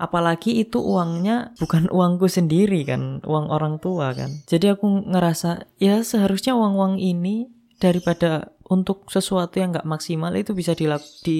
[0.02, 6.02] apalagi itu uangnya bukan uangku sendiri kan uang orang tua kan jadi aku ngerasa ya
[6.02, 7.46] seharusnya uang-uang ini
[7.78, 10.90] daripada untuk sesuatu yang nggak maksimal itu bisa di,
[11.22, 11.38] di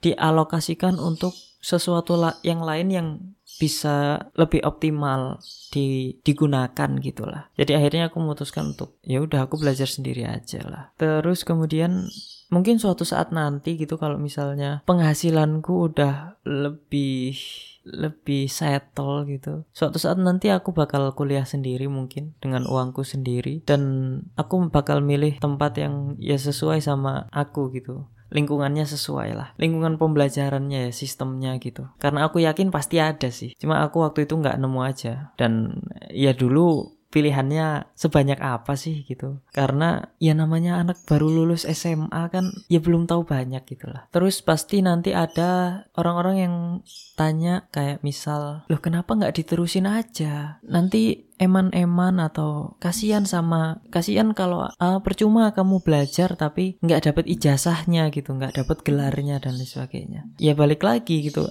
[0.00, 3.08] dialokasikan untuk sesuatu la yang lain yang
[3.60, 5.36] bisa lebih optimal
[5.68, 7.52] di digunakan gitulah.
[7.60, 10.84] Jadi akhirnya aku memutuskan untuk ya udah aku belajar sendiri aja lah.
[10.96, 12.08] Terus kemudian
[12.48, 17.36] mungkin suatu saat nanti gitu kalau misalnya penghasilanku udah lebih
[17.84, 19.64] lebih settle gitu.
[19.72, 23.64] Suatu saat nanti aku bakal kuliah sendiri mungkin dengan uangku sendiri.
[23.64, 23.82] Dan
[24.36, 28.06] aku bakal milih tempat yang ya sesuai sama aku gitu.
[28.30, 29.48] Lingkungannya sesuai lah.
[29.58, 31.90] Lingkungan pembelajarannya ya sistemnya gitu.
[31.98, 33.58] Karena aku yakin pasti ada sih.
[33.58, 35.34] Cuma aku waktu itu nggak nemu aja.
[35.34, 35.82] Dan
[36.14, 39.42] ya dulu pilihannya sebanyak apa sih gitu.
[39.52, 44.40] Karena ya namanya anak baru lulus SMA kan ya belum tahu banyak gitu lah terus
[44.40, 46.54] pasti nanti ada orang-orang yang
[47.18, 50.62] tanya kayak misal loh kenapa nggak diterusin aja?
[50.64, 58.12] Nanti eman-eman atau kasihan sama kasihan kalau uh, percuma kamu belajar tapi nggak dapat ijazahnya
[58.12, 60.20] gitu nggak dapat gelarnya dan lain sebagainya.
[60.36, 61.48] Ya balik lagi gitu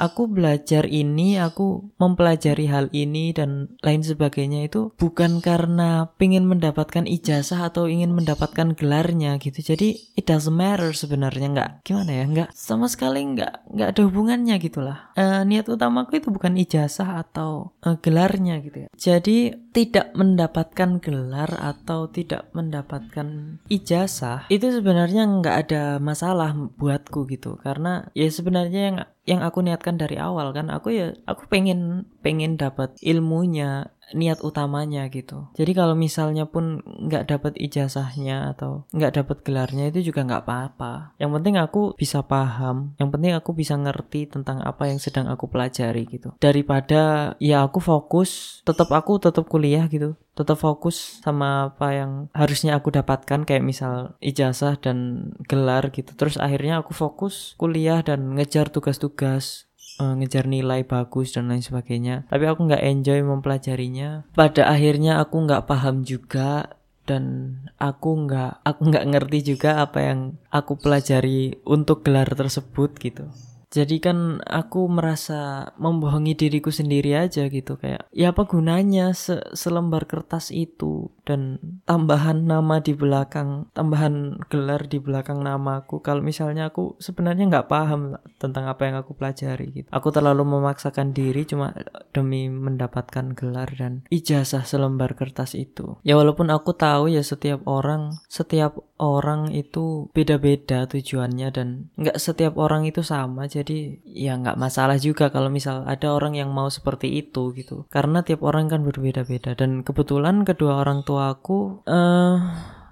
[0.00, 7.04] aku belajar ini, aku mempelajari hal ini dan lain sebagainya itu bukan karena ingin mendapatkan
[7.04, 9.60] ijazah atau ingin mendapatkan gelarnya gitu.
[9.60, 14.56] Jadi it doesn't matter sebenarnya nggak gimana ya nggak sama sekali nggak nggak ada hubungannya
[14.56, 15.12] gitulah.
[15.12, 18.88] Uh, niat utamaku itu bukan ijazah atau uh, gelarnya gitu ya.
[18.96, 27.54] Jadi tidak mendapatkan gelar atau tidak mendapatkan ijazah itu sebenarnya nggak ada masalah buatku gitu
[27.62, 28.98] karena ya sebenarnya yang
[29.30, 35.06] yang aku niatkan dari awal kan aku ya aku pengen pengen dapat ilmunya niat utamanya
[35.08, 35.50] gitu.
[35.54, 40.92] Jadi kalau misalnya pun nggak dapat ijazahnya atau nggak dapat gelarnya itu juga nggak apa-apa.
[41.20, 45.46] Yang penting aku bisa paham, yang penting aku bisa ngerti tentang apa yang sedang aku
[45.50, 46.34] pelajari gitu.
[46.38, 52.80] Daripada ya aku fokus, tetap aku tetap kuliah gitu tetap fokus sama apa yang harusnya
[52.80, 58.72] aku dapatkan kayak misal ijazah dan gelar gitu terus akhirnya aku fokus kuliah dan ngejar
[58.72, 59.68] tugas-tugas
[60.00, 62.24] uh, ngejar nilai bagus dan lain sebagainya.
[62.32, 64.24] Tapi aku nggak enjoy mempelajarinya.
[64.32, 70.20] Pada akhirnya aku nggak paham juga dan aku nggak aku nggak ngerti juga apa yang
[70.48, 73.26] aku pelajari untuk gelar tersebut gitu
[73.70, 80.10] jadi kan aku merasa membohongi diriku sendiri aja gitu kayak ya apa gunanya se selembar
[80.10, 86.02] kertas itu dan tambahan nama di belakang tambahan gelar di belakang namaku?
[86.02, 89.88] Kalau misalnya aku sebenarnya nggak paham tentang apa yang aku pelajari gitu.
[89.94, 91.70] Aku terlalu memaksakan diri cuma
[92.10, 96.02] demi mendapatkan gelar dan ijazah selembar kertas itu.
[96.02, 102.58] Ya walaupun aku tahu ya setiap orang setiap orang itu beda-beda tujuannya dan nggak setiap
[102.58, 103.59] orang itu sama jadi
[104.06, 107.84] ya nggak masalah juga kalau misal ada orang yang mau seperti itu gitu.
[107.92, 109.58] Karena tiap orang kan berbeda-beda.
[109.58, 112.36] Dan kebetulan kedua orang tua aku uh,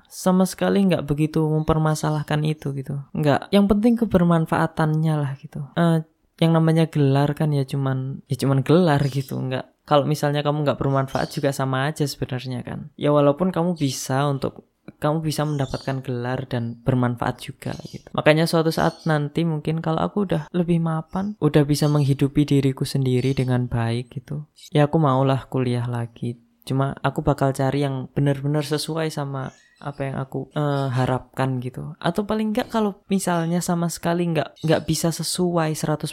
[0.08, 3.00] sama sekali nggak begitu mempermasalahkan itu gitu.
[3.12, 5.64] Nggak yang penting kebermanfaatannya lah gitu.
[5.76, 6.02] Uh,
[6.38, 9.36] yang namanya gelar kan ya cuman ya cuman gelar gitu.
[9.36, 12.92] Nggak kalau misalnya kamu nggak bermanfaat juga sama aja sebenarnya kan.
[12.96, 18.08] Ya walaupun kamu bisa untuk kamu bisa mendapatkan gelar dan bermanfaat juga gitu.
[18.16, 23.36] Makanya suatu saat nanti mungkin kalau aku udah lebih mapan udah bisa menghidupi diriku sendiri
[23.36, 24.48] dengan baik gitu.
[24.72, 26.40] Ya aku maulah kuliah lagi.
[26.64, 31.94] Cuma aku bakal cari yang benar-benar sesuai sama apa yang aku uh, harapkan gitu.
[32.02, 36.08] Atau paling enggak kalau misalnya sama sekali nggak nggak bisa sesuai 100%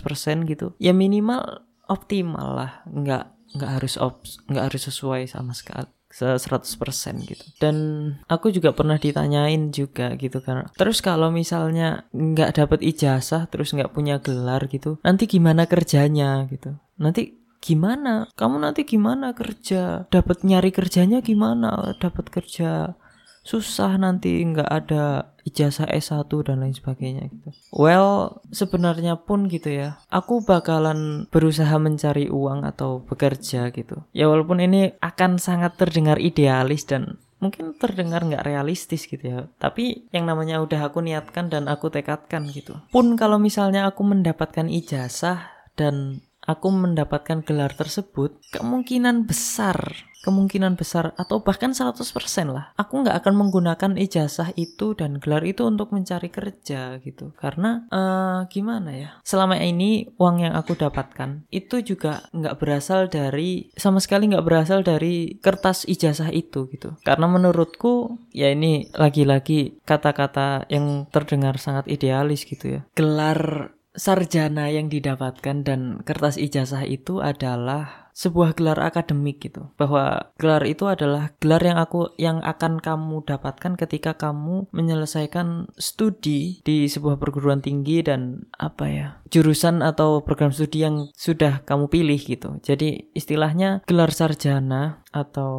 [0.45, 2.71] gitu ya minimal optimal lah.
[2.85, 7.43] Nggak nggak harus op nggak harus sesuai sama sekali 100% gitu.
[7.59, 7.75] Dan
[8.31, 10.71] aku juga pernah ditanyain juga gitu kan.
[10.79, 16.79] Terus kalau misalnya nggak dapet ijazah terus nggak punya gelar gitu nanti gimana kerjanya gitu?
[16.95, 18.31] Nanti gimana?
[18.37, 20.07] Kamu nanti gimana kerja?
[20.07, 21.97] Dapat nyari kerjanya gimana?
[21.99, 22.95] Dapat kerja
[23.45, 27.53] susah nanti nggak ada ijazah S1 dan lain sebagainya gitu.
[27.69, 30.01] Well, sebenarnya pun gitu ya.
[30.09, 34.03] Aku bakalan berusaha mencari uang atau bekerja gitu.
[34.11, 39.39] Ya walaupun ini akan sangat terdengar idealis dan mungkin terdengar nggak realistis gitu ya.
[39.61, 42.81] Tapi yang namanya udah aku niatkan dan aku tekadkan gitu.
[42.89, 51.13] Pun kalau misalnya aku mendapatkan ijazah dan aku mendapatkan gelar tersebut, kemungkinan besar kemungkinan besar
[51.21, 52.01] atau bahkan 100%
[52.49, 57.37] lah aku nggak akan menggunakan ijazah itu dan gelar itu untuk mencari kerja gitu.
[57.37, 63.69] Karena uh, gimana ya selama ini uang yang aku dapatkan itu juga nggak berasal dari
[63.77, 66.97] sama sekali nggak berasal dari kertas ijazah itu gitu.
[67.05, 72.81] Karena menurutku ya ini lagi-lagi kata-kata yang terdengar sangat idealis gitu ya.
[72.97, 80.63] Gelar sarjana yang didapatkan dan kertas ijazah itu adalah sebuah gelar akademik gitu bahwa gelar
[80.63, 87.19] itu adalah gelar yang aku yang akan kamu dapatkan ketika kamu menyelesaikan studi di sebuah
[87.19, 93.03] perguruan tinggi dan apa ya jurusan atau program studi yang sudah kamu pilih gitu jadi
[93.11, 95.53] istilahnya gelar sarjana atau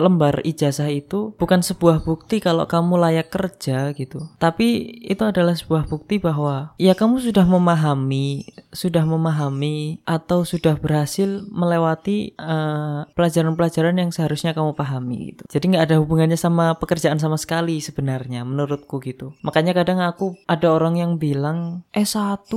[0.00, 4.32] lembar ijazah itu bukan sebuah bukti kalau kamu layak kerja gitu.
[4.40, 11.44] Tapi itu adalah sebuah bukti bahwa ya kamu sudah memahami, sudah memahami atau sudah berhasil
[11.52, 15.42] melewati pelajaran eh, pelajaran-pelajaran yang seharusnya kamu pahami gitu.
[15.46, 19.38] Jadi nggak ada hubungannya sama pekerjaan sama sekali sebenarnya menurutku gitu.
[19.46, 22.50] Makanya kadang aku ada orang yang bilang S1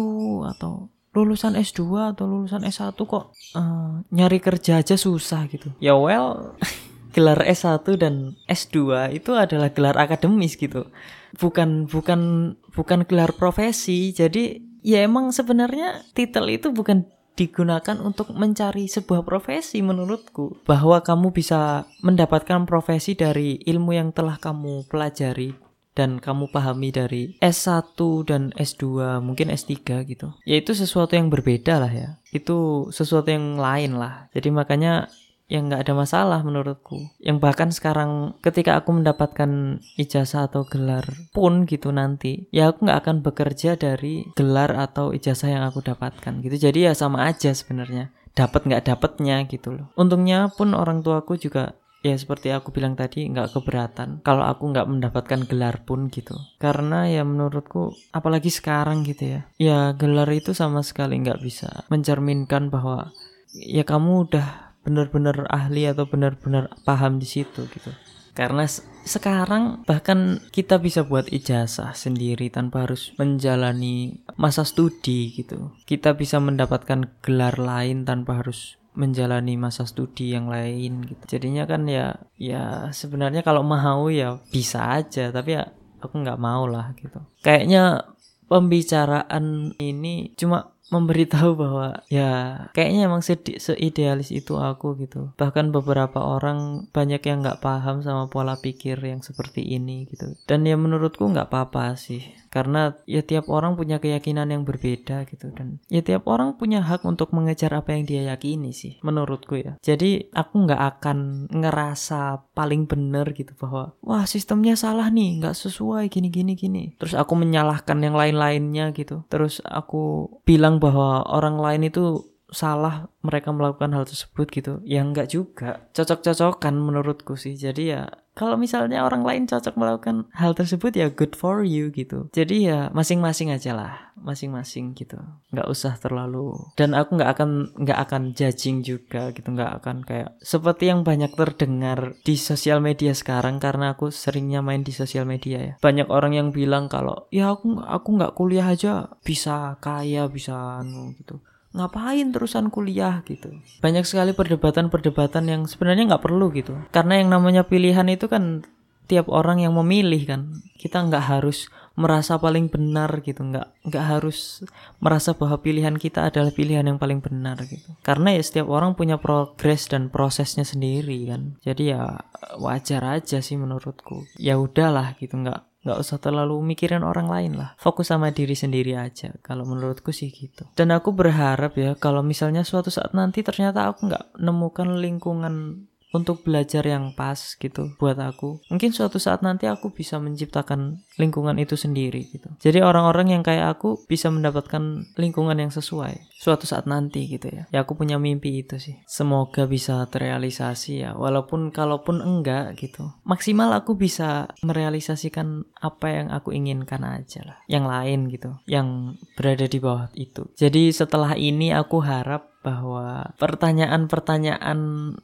[0.58, 5.72] atau lulusan S2 atau lulusan S1 kok uh, nyari kerja aja susah gitu.
[5.80, 6.60] Ya well,
[7.16, 10.92] gelar S1 dan S2 itu adalah gelar akademis gitu.
[11.40, 14.12] Bukan bukan bukan gelar profesi.
[14.12, 21.36] Jadi ya emang sebenarnya titel itu bukan digunakan untuk mencari sebuah profesi menurutku bahwa kamu
[21.36, 25.54] bisa mendapatkan profesi dari ilmu yang telah kamu pelajari
[25.96, 27.96] dan kamu pahami dari S1
[28.28, 28.84] dan S2,
[29.24, 30.36] mungkin S3 gitu.
[30.44, 32.10] Ya itu sesuatu yang berbeda lah ya.
[32.36, 34.28] Itu sesuatu yang lain lah.
[34.36, 35.08] Jadi makanya
[35.46, 37.14] yang nggak ada masalah menurutku.
[37.22, 43.00] Yang bahkan sekarang ketika aku mendapatkan ijazah atau gelar pun gitu nanti, ya aku nggak
[43.06, 46.70] akan bekerja dari gelar atau ijazah yang aku dapatkan gitu.
[46.70, 49.88] Jadi ya sama aja sebenarnya dapat nggak dapatnya gitu loh.
[49.94, 54.86] Untungnya pun orang tuaku juga ya seperti aku bilang tadi nggak keberatan kalau aku nggak
[54.86, 60.86] mendapatkan gelar pun gitu karena ya menurutku apalagi sekarang gitu ya ya gelar itu sama
[60.86, 63.10] sekali nggak bisa mencerminkan bahwa
[63.58, 67.90] ya kamu udah benar-benar ahli atau benar-benar paham di situ gitu
[68.36, 68.68] karena
[69.08, 76.38] sekarang bahkan kita bisa buat ijazah sendiri tanpa harus menjalani masa studi gitu kita bisa
[76.38, 81.38] mendapatkan gelar lain tanpa harus menjalani masa studi yang lain gitu.
[81.38, 85.68] Jadinya kan ya ya sebenarnya kalau mau ya bisa aja tapi ya
[86.00, 87.20] aku nggak mau lah gitu.
[87.44, 88.16] Kayaknya
[88.48, 95.34] pembicaraan ini cuma memberitahu bahwa ya kayaknya emang seidealis itu aku gitu.
[95.34, 100.38] Bahkan beberapa orang banyak yang nggak paham sama pola pikir yang seperti ini gitu.
[100.46, 102.22] Dan ya menurutku nggak apa-apa sih.
[102.54, 105.52] Karena ya tiap orang punya keyakinan yang berbeda gitu.
[105.52, 109.76] Dan ya tiap orang punya hak untuk mengejar apa yang dia yakini sih menurutku ya.
[109.82, 116.08] Jadi aku nggak akan ngerasa paling bener gitu bahwa wah sistemnya salah nih nggak sesuai
[116.08, 116.84] gini gini gini.
[116.96, 119.28] Terus aku menyalahkan yang lain-lainnya gitu.
[119.28, 124.74] Terus aku bilang bahwa orang lain itu salah mereka melakukan hal tersebut gitu.
[124.86, 125.90] Ya nggak juga.
[125.92, 127.58] Cocok-cocokan menurutku sih.
[127.58, 132.28] Jadi ya kalau misalnya orang lain cocok melakukan hal tersebut ya good for you gitu.
[132.36, 133.94] Jadi ya masing-masing aja lah.
[134.20, 135.16] Masing-masing gitu.
[135.56, 139.48] Nggak usah terlalu dan aku nggak akan nggak akan judging juga gitu.
[139.56, 144.84] Nggak akan kayak seperti yang banyak terdengar di sosial media sekarang karena aku seringnya main
[144.84, 145.74] di sosial media ya.
[145.80, 149.16] Banyak orang yang bilang kalau ya aku aku nggak kuliah aja.
[149.24, 151.40] Bisa kaya bisa anu gitu
[151.76, 153.20] ngapain terusan kuliah?
[153.28, 153.52] gitu.
[153.84, 156.80] Banyak sekali perdebatan-perdebatan yang sebenarnya nggak perlu gitu.
[156.96, 158.64] Karena yang namanya pilihan itu kan
[159.06, 160.42] tiap orang yang memilih kan.
[160.80, 163.42] Kita nggak harus merasa paling benar gitu.
[163.42, 164.62] Nggak nggak harus
[165.00, 167.96] merasa bahwa pilihan kita adalah pilihan yang paling benar gitu.
[168.04, 171.56] Karena ya setiap orang punya progres dan prosesnya sendiri kan.
[171.64, 172.20] Jadi ya
[172.60, 174.28] wajar aja sih menurutku.
[174.36, 175.40] Ya udahlah gitu.
[175.40, 177.78] Nggak nggak usah terlalu mikirin orang lain lah.
[177.78, 179.30] Fokus sama diri sendiri aja.
[179.46, 180.66] Kalau menurutku sih gitu.
[180.74, 185.86] Dan aku berharap ya kalau misalnya suatu saat nanti ternyata aku nggak nemukan lingkungan
[186.16, 188.64] untuk belajar yang pas gitu buat aku.
[188.72, 192.48] Mungkin suatu saat nanti aku bisa menciptakan lingkungan itu sendiri gitu.
[192.64, 197.66] Jadi orang-orang yang kayak aku bisa mendapatkan lingkungan yang sesuai suatu saat nanti gitu ya.
[197.74, 199.02] Ya aku punya mimpi itu sih.
[199.10, 201.12] Semoga bisa terrealisasi ya.
[201.18, 203.10] Walaupun kalaupun enggak gitu.
[203.26, 207.58] Maksimal aku bisa merealisasikan apa yang aku inginkan aja lah.
[207.66, 208.52] Yang lain gitu.
[208.70, 208.88] Yang
[209.34, 210.46] berada di bawah itu.
[210.54, 214.80] Jadi setelah ini aku harap bahwa pertanyaan-pertanyaan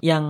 [0.06, 0.26] yang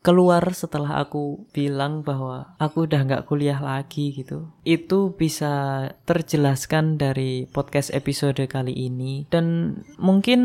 [0.00, 4.48] keluar setelah aku bilang bahwa aku udah nggak kuliah lagi gitu.
[4.62, 9.26] Itu bisa terjelaskan dari podcast episode kali ini.
[9.28, 10.40] Dan mungkin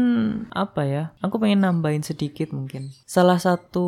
[0.52, 2.92] apa ya aku pengen nambahin sedikit mungkin.
[3.06, 3.88] Salah satu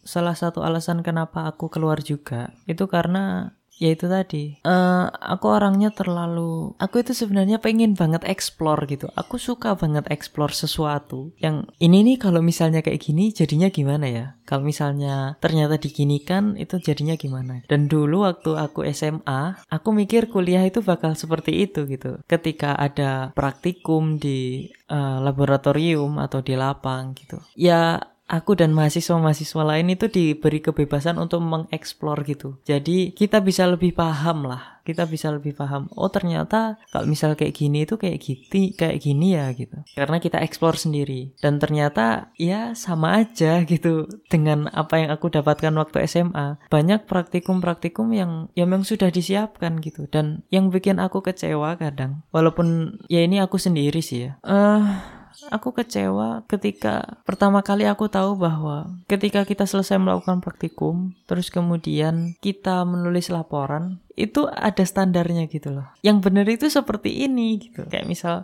[0.00, 4.60] salah satu alasan kenapa aku keluar juga itu karena ya itu tadi.
[4.60, 9.08] Uh, aku orangnya terlalu aku itu sebenarnya pengen banget explore gitu.
[9.16, 14.26] Aku suka banget explore sesuatu yang ini nih kalau misalnya kayak gini jadinya gimana ya?
[14.44, 17.64] Kalau misalnya ternyata diginikan itu jadinya gimana?
[17.64, 22.20] Dan dulu waktu aku SMA aku mikir kuliah itu bakal seperti itu gitu.
[22.28, 27.40] Ketika ada praktikum di uh, laboratorium atau di lapang gitu.
[27.56, 32.62] Ya aku dan mahasiswa-mahasiswa lain itu diberi kebebasan untuk mengeksplor gitu.
[32.62, 35.90] Jadi kita bisa lebih paham lah, kita bisa lebih paham.
[35.98, 39.82] Oh ternyata kalau misal kayak gini itu kayak gitu, kayak gini ya gitu.
[39.98, 45.74] Karena kita eksplor sendiri dan ternyata ya sama aja gitu dengan apa yang aku dapatkan
[45.74, 46.62] waktu SMA.
[46.70, 52.22] Banyak praktikum-praktikum yang yang memang sudah disiapkan gitu dan yang bikin aku kecewa kadang.
[52.30, 54.38] Walaupun ya ini aku sendiri sih ya.
[54.46, 55.18] Uh,
[55.48, 62.36] aku kecewa ketika pertama kali aku tahu bahwa ketika kita selesai melakukan praktikum, terus kemudian
[62.44, 65.88] kita menulis laporan, itu ada standarnya gitu loh.
[66.04, 67.88] Yang benar itu seperti ini gitu.
[67.88, 68.34] Kayak misal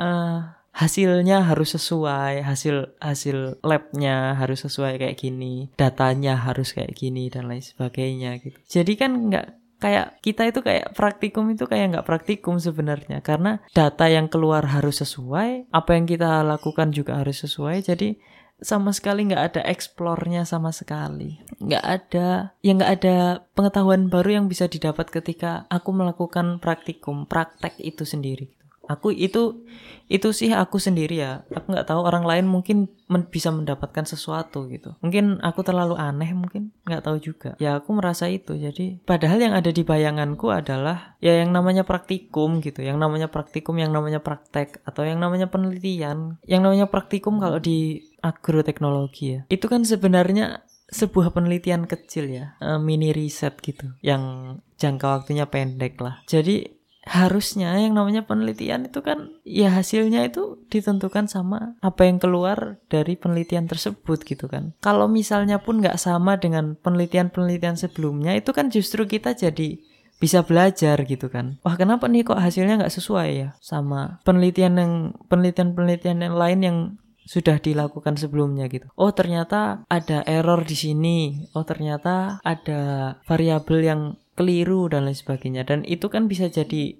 [0.00, 7.28] uh, hasilnya harus sesuai, hasil hasil labnya harus sesuai kayak gini, datanya harus kayak gini
[7.28, 8.58] dan lain sebagainya gitu.
[8.66, 13.24] Jadi kan nggak kayak kita itu kayak praktikum itu kayak nggak praktikum sebenarnya.
[13.24, 17.82] Karena data yang keluar harus sesuai apa yang kita lakukan juga harus sesuai.
[17.82, 18.20] Jadi
[18.60, 21.40] sama sekali nggak ada eksplornya sama sekali.
[21.58, 23.16] Nggak ada yang nggak ada
[23.56, 28.59] pengetahuan baru yang bisa didapat ketika aku melakukan praktikum praktek itu sendiri
[28.90, 29.62] aku itu
[30.10, 31.46] itu sih aku sendiri ya.
[31.54, 34.98] Aku nggak tahu orang lain mungkin men bisa mendapatkan sesuatu gitu.
[35.06, 37.54] Mungkin aku terlalu aneh mungkin nggak tahu juga.
[37.62, 38.58] Ya aku merasa itu.
[38.58, 42.82] Jadi padahal yang ada di bayanganku adalah ya yang namanya praktikum gitu.
[42.82, 46.42] Yang namanya praktikum yang namanya praktek atau yang namanya penelitian.
[46.42, 49.40] Yang namanya praktikum kalau di agroteknologi ya.
[49.46, 52.58] Itu kan sebenarnya sebuah penelitian kecil ya.
[52.58, 53.94] Eh, mini riset gitu.
[54.02, 56.18] Yang jangka waktunya pendek lah.
[56.26, 62.76] Jadi harusnya yang namanya penelitian itu kan ya hasilnya itu ditentukan sama apa yang keluar
[62.92, 64.76] dari penelitian tersebut gitu kan.
[64.84, 69.80] Kalau misalnya pun nggak sama dengan penelitian-penelitian sebelumnya itu kan justru kita jadi
[70.20, 71.56] bisa belajar gitu kan.
[71.64, 74.92] Wah kenapa nih kok hasilnya nggak sesuai ya sama penelitian yang
[75.32, 76.78] penelitian-penelitian yang lain yang
[77.24, 78.90] sudah dilakukan sebelumnya gitu.
[78.98, 81.18] Oh ternyata ada error di sini.
[81.54, 84.00] Oh ternyata ada variabel yang
[84.40, 85.68] keliru dan lain sebagainya.
[85.68, 86.96] Dan itu kan bisa jadi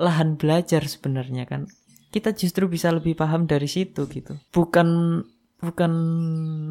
[0.00, 1.68] lahan belajar sebenarnya kan.
[2.08, 4.40] Kita justru bisa lebih paham dari situ gitu.
[4.48, 5.20] Bukan
[5.58, 5.92] bukan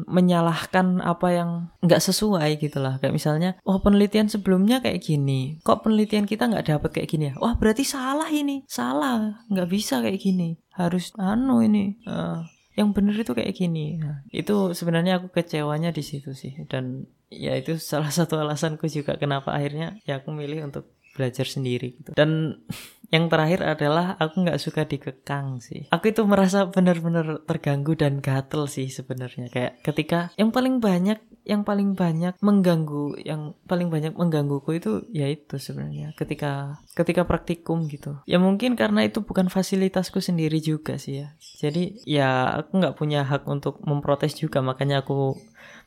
[0.08, 1.50] menyalahkan apa yang
[1.84, 2.98] nggak sesuai gitu lah.
[2.98, 5.62] Kayak misalnya wah penelitian sebelumnya kayak gini.
[5.62, 7.34] Kok penelitian kita nggak dapat kayak gini ya?
[7.38, 8.66] Wah berarti salah ini.
[8.66, 9.46] Salah.
[9.46, 10.58] Nggak bisa kayak gini.
[10.74, 12.42] Harus anu ini uh,
[12.78, 13.98] yang bener itu kayak gini.
[13.98, 16.54] Nah, itu sebenarnya aku kecewanya di situ sih.
[16.70, 20.86] Dan ya itu salah satu alasanku juga kenapa akhirnya ya aku milih untuk
[21.18, 22.14] belajar sendiri gitu.
[22.14, 22.62] Dan
[23.08, 25.88] yang terakhir adalah aku nggak suka dikekang sih.
[25.88, 29.48] Aku itu merasa benar-benar terganggu dan gatel sih sebenarnya.
[29.48, 31.16] Kayak ketika yang paling banyak
[31.48, 36.12] yang paling banyak mengganggu yang paling banyak menggangguku itu ya itu sebenarnya.
[36.20, 38.20] Ketika ketika praktikum gitu.
[38.28, 41.32] Ya mungkin karena itu bukan fasilitasku sendiri juga sih ya.
[41.40, 44.60] Jadi ya aku nggak punya hak untuk memprotes juga.
[44.60, 45.40] Makanya aku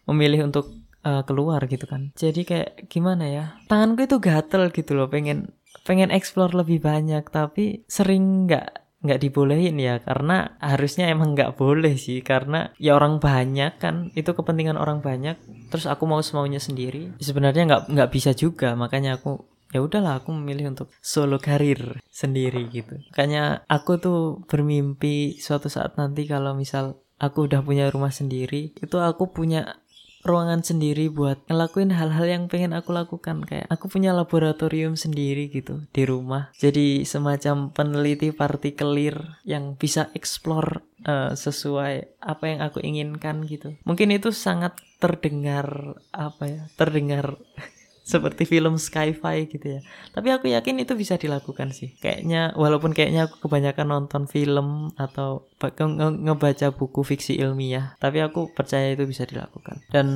[0.10, 0.74] memilih untuk
[1.06, 2.10] uh, keluar gitu kan.
[2.18, 3.46] Jadi kayak gimana ya?
[3.70, 5.54] Tanganku itu gatel gitu loh pengen
[5.88, 11.98] pengen explore lebih banyak tapi sering nggak nggak dibolehin ya karena harusnya emang nggak boleh
[11.98, 15.42] sih karena ya orang banyak kan itu kepentingan orang banyak
[15.74, 20.36] terus aku mau semaunya sendiri sebenarnya nggak nggak bisa juga makanya aku ya udahlah aku
[20.36, 23.00] memilih untuk solo karir sendiri gitu.
[23.12, 28.98] Makanya aku tuh bermimpi suatu saat nanti kalau misal aku udah punya rumah sendiri itu
[29.00, 29.80] aku punya
[30.22, 33.44] ruangan sendiri buat ngelakuin hal-hal yang pengen aku lakukan.
[33.46, 36.54] Kayak aku punya laboratorium sendiri gitu di rumah.
[36.58, 43.76] Jadi semacam peneliti partikelir yang bisa explore uh, sesuai apa yang aku inginkan gitu.
[43.86, 47.42] Mungkin itu sangat terdengar apa ya terdengar
[48.02, 49.82] seperti film sci-fi gitu ya.
[50.12, 51.94] Tapi aku yakin itu bisa dilakukan sih.
[52.02, 58.50] Kayaknya walaupun kayaknya aku kebanyakan nonton film atau nge ngebaca buku fiksi ilmiah, tapi aku
[58.52, 59.86] percaya itu bisa dilakukan.
[59.94, 60.08] Dan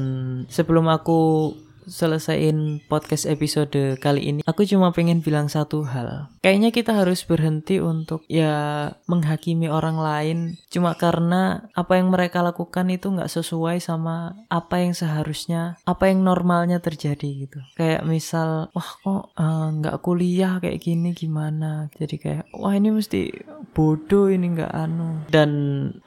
[0.50, 1.54] sebelum aku
[1.88, 6.30] selesaiin podcast episode kali ini, aku cuma pengen bilang satu hal.
[6.42, 10.38] Kayaknya kita harus berhenti untuk ya menghakimi orang lain
[10.70, 16.26] cuma karena apa yang mereka lakukan itu nggak sesuai sama apa yang seharusnya, apa yang
[16.26, 17.60] normalnya terjadi gitu.
[17.78, 21.88] Kayak misal, wah kok eh, nggak uh, kuliah kayak gini gimana?
[21.96, 23.32] Jadi kayak, wah ini mesti
[23.76, 25.50] bodoh ini nggak anu dan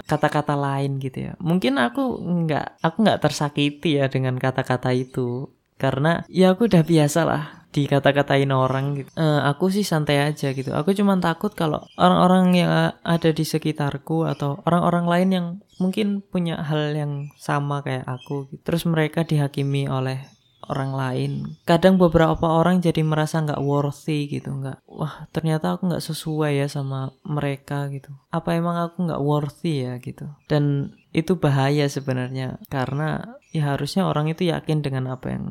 [0.05, 1.33] kata-kata lain gitu ya.
[1.41, 5.49] Mungkin aku nggak, aku nggak tersakiti ya dengan kata-kata itu
[5.79, 9.11] karena ya aku udah biasa lah dikata-katain orang gitu.
[9.15, 10.73] Uh, aku sih santai aja gitu.
[10.73, 12.73] Aku cuma takut kalau orang-orang yang
[13.05, 15.47] ada di sekitarku atau orang-orang lain yang
[15.79, 18.63] mungkin punya hal yang sama kayak aku gitu.
[18.65, 20.27] Terus mereka dihakimi oleh
[20.69, 21.33] orang lain.
[21.65, 24.85] Kadang beberapa orang jadi merasa nggak worthy gitu, nggak.
[24.85, 28.13] Wah ternyata aku nggak sesuai ya sama mereka gitu.
[28.29, 30.29] Apa emang aku nggak worthy ya gitu.
[30.47, 35.45] Dan itu bahaya sebenarnya karena ya harusnya orang itu yakin dengan apa yang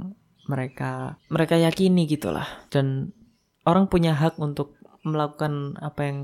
[0.48, 2.48] mereka mereka yakini gitulah.
[2.72, 3.12] Dan
[3.68, 6.18] orang punya hak untuk melakukan apa yang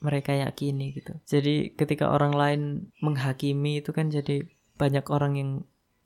[0.00, 1.16] mereka yakini gitu.
[1.24, 2.62] Jadi ketika orang lain
[3.00, 4.44] menghakimi itu kan jadi
[4.76, 5.50] banyak orang yang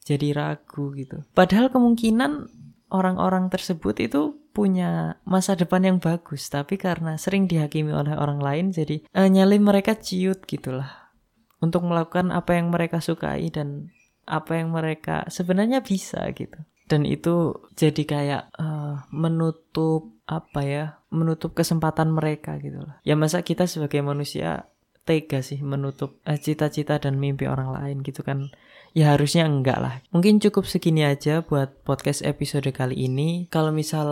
[0.07, 1.27] jadi ragu gitu.
[1.35, 2.49] Padahal kemungkinan
[2.91, 8.75] orang-orang tersebut itu punya masa depan yang bagus tapi karena sering dihakimi oleh orang lain
[8.75, 11.13] jadi uh, nyali mereka ciut gitulah.
[11.61, 13.93] Untuk melakukan apa yang mereka sukai dan
[14.27, 16.57] apa yang mereka sebenarnya bisa gitu.
[16.91, 22.99] Dan itu jadi kayak uh, menutup apa ya menutup kesempatan mereka gitu loh.
[23.07, 24.67] Ya masa kita sebagai manusia
[25.07, 28.51] tega sih menutup eh, cita-cita dan mimpi orang lain gitu kan?
[28.91, 29.95] Ya harusnya enggak lah.
[30.11, 33.47] Mungkin cukup segini aja buat podcast episode kali ini.
[33.47, 34.07] Kalau misal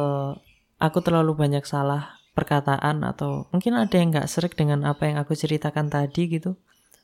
[0.78, 5.34] aku terlalu banyak salah perkataan atau mungkin ada yang nggak serik dengan apa yang aku
[5.34, 6.54] ceritakan tadi gitu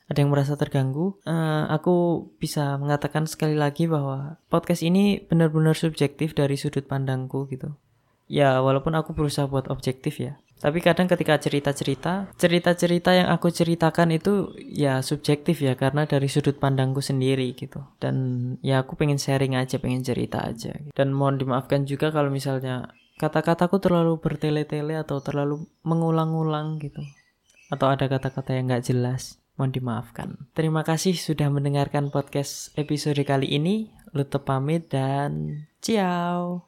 [0.05, 6.37] ada yang merasa terganggu, uh, aku bisa mengatakan sekali lagi bahwa podcast ini benar-benar subjektif
[6.37, 7.73] dari sudut pandangku gitu.
[8.29, 10.37] Ya, walaupun aku berusaha buat objektif ya.
[10.55, 16.57] Tapi kadang ketika cerita-cerita, cerita-cerita yang aku ceritakan itu ya subjektif ya karena dari sudut
[16.57, 17.83] pandangku sendiri gitu.
[17.99, 18.15] Dan
[18.63, 20.73] ya aku pengen sharing aja, pengen cerita aja.
[20.95, 22.87] Dan mohon dimaafkan juga kalau misalnya
[23.19, 27.03] kata-kataku terlalu bertele-tele atau terlalu mengulang-ulang gitu.
[27.69, 29.37] Atau ada kata-kata yang gak jelas.
[29.55, 30.29] Mohon dimaafkan.
[30.55, 33.91] Terima kasih sudah mendengarkan podcast episode kali ini.
[34.15, 36.63] Lutup pamit dan ciao.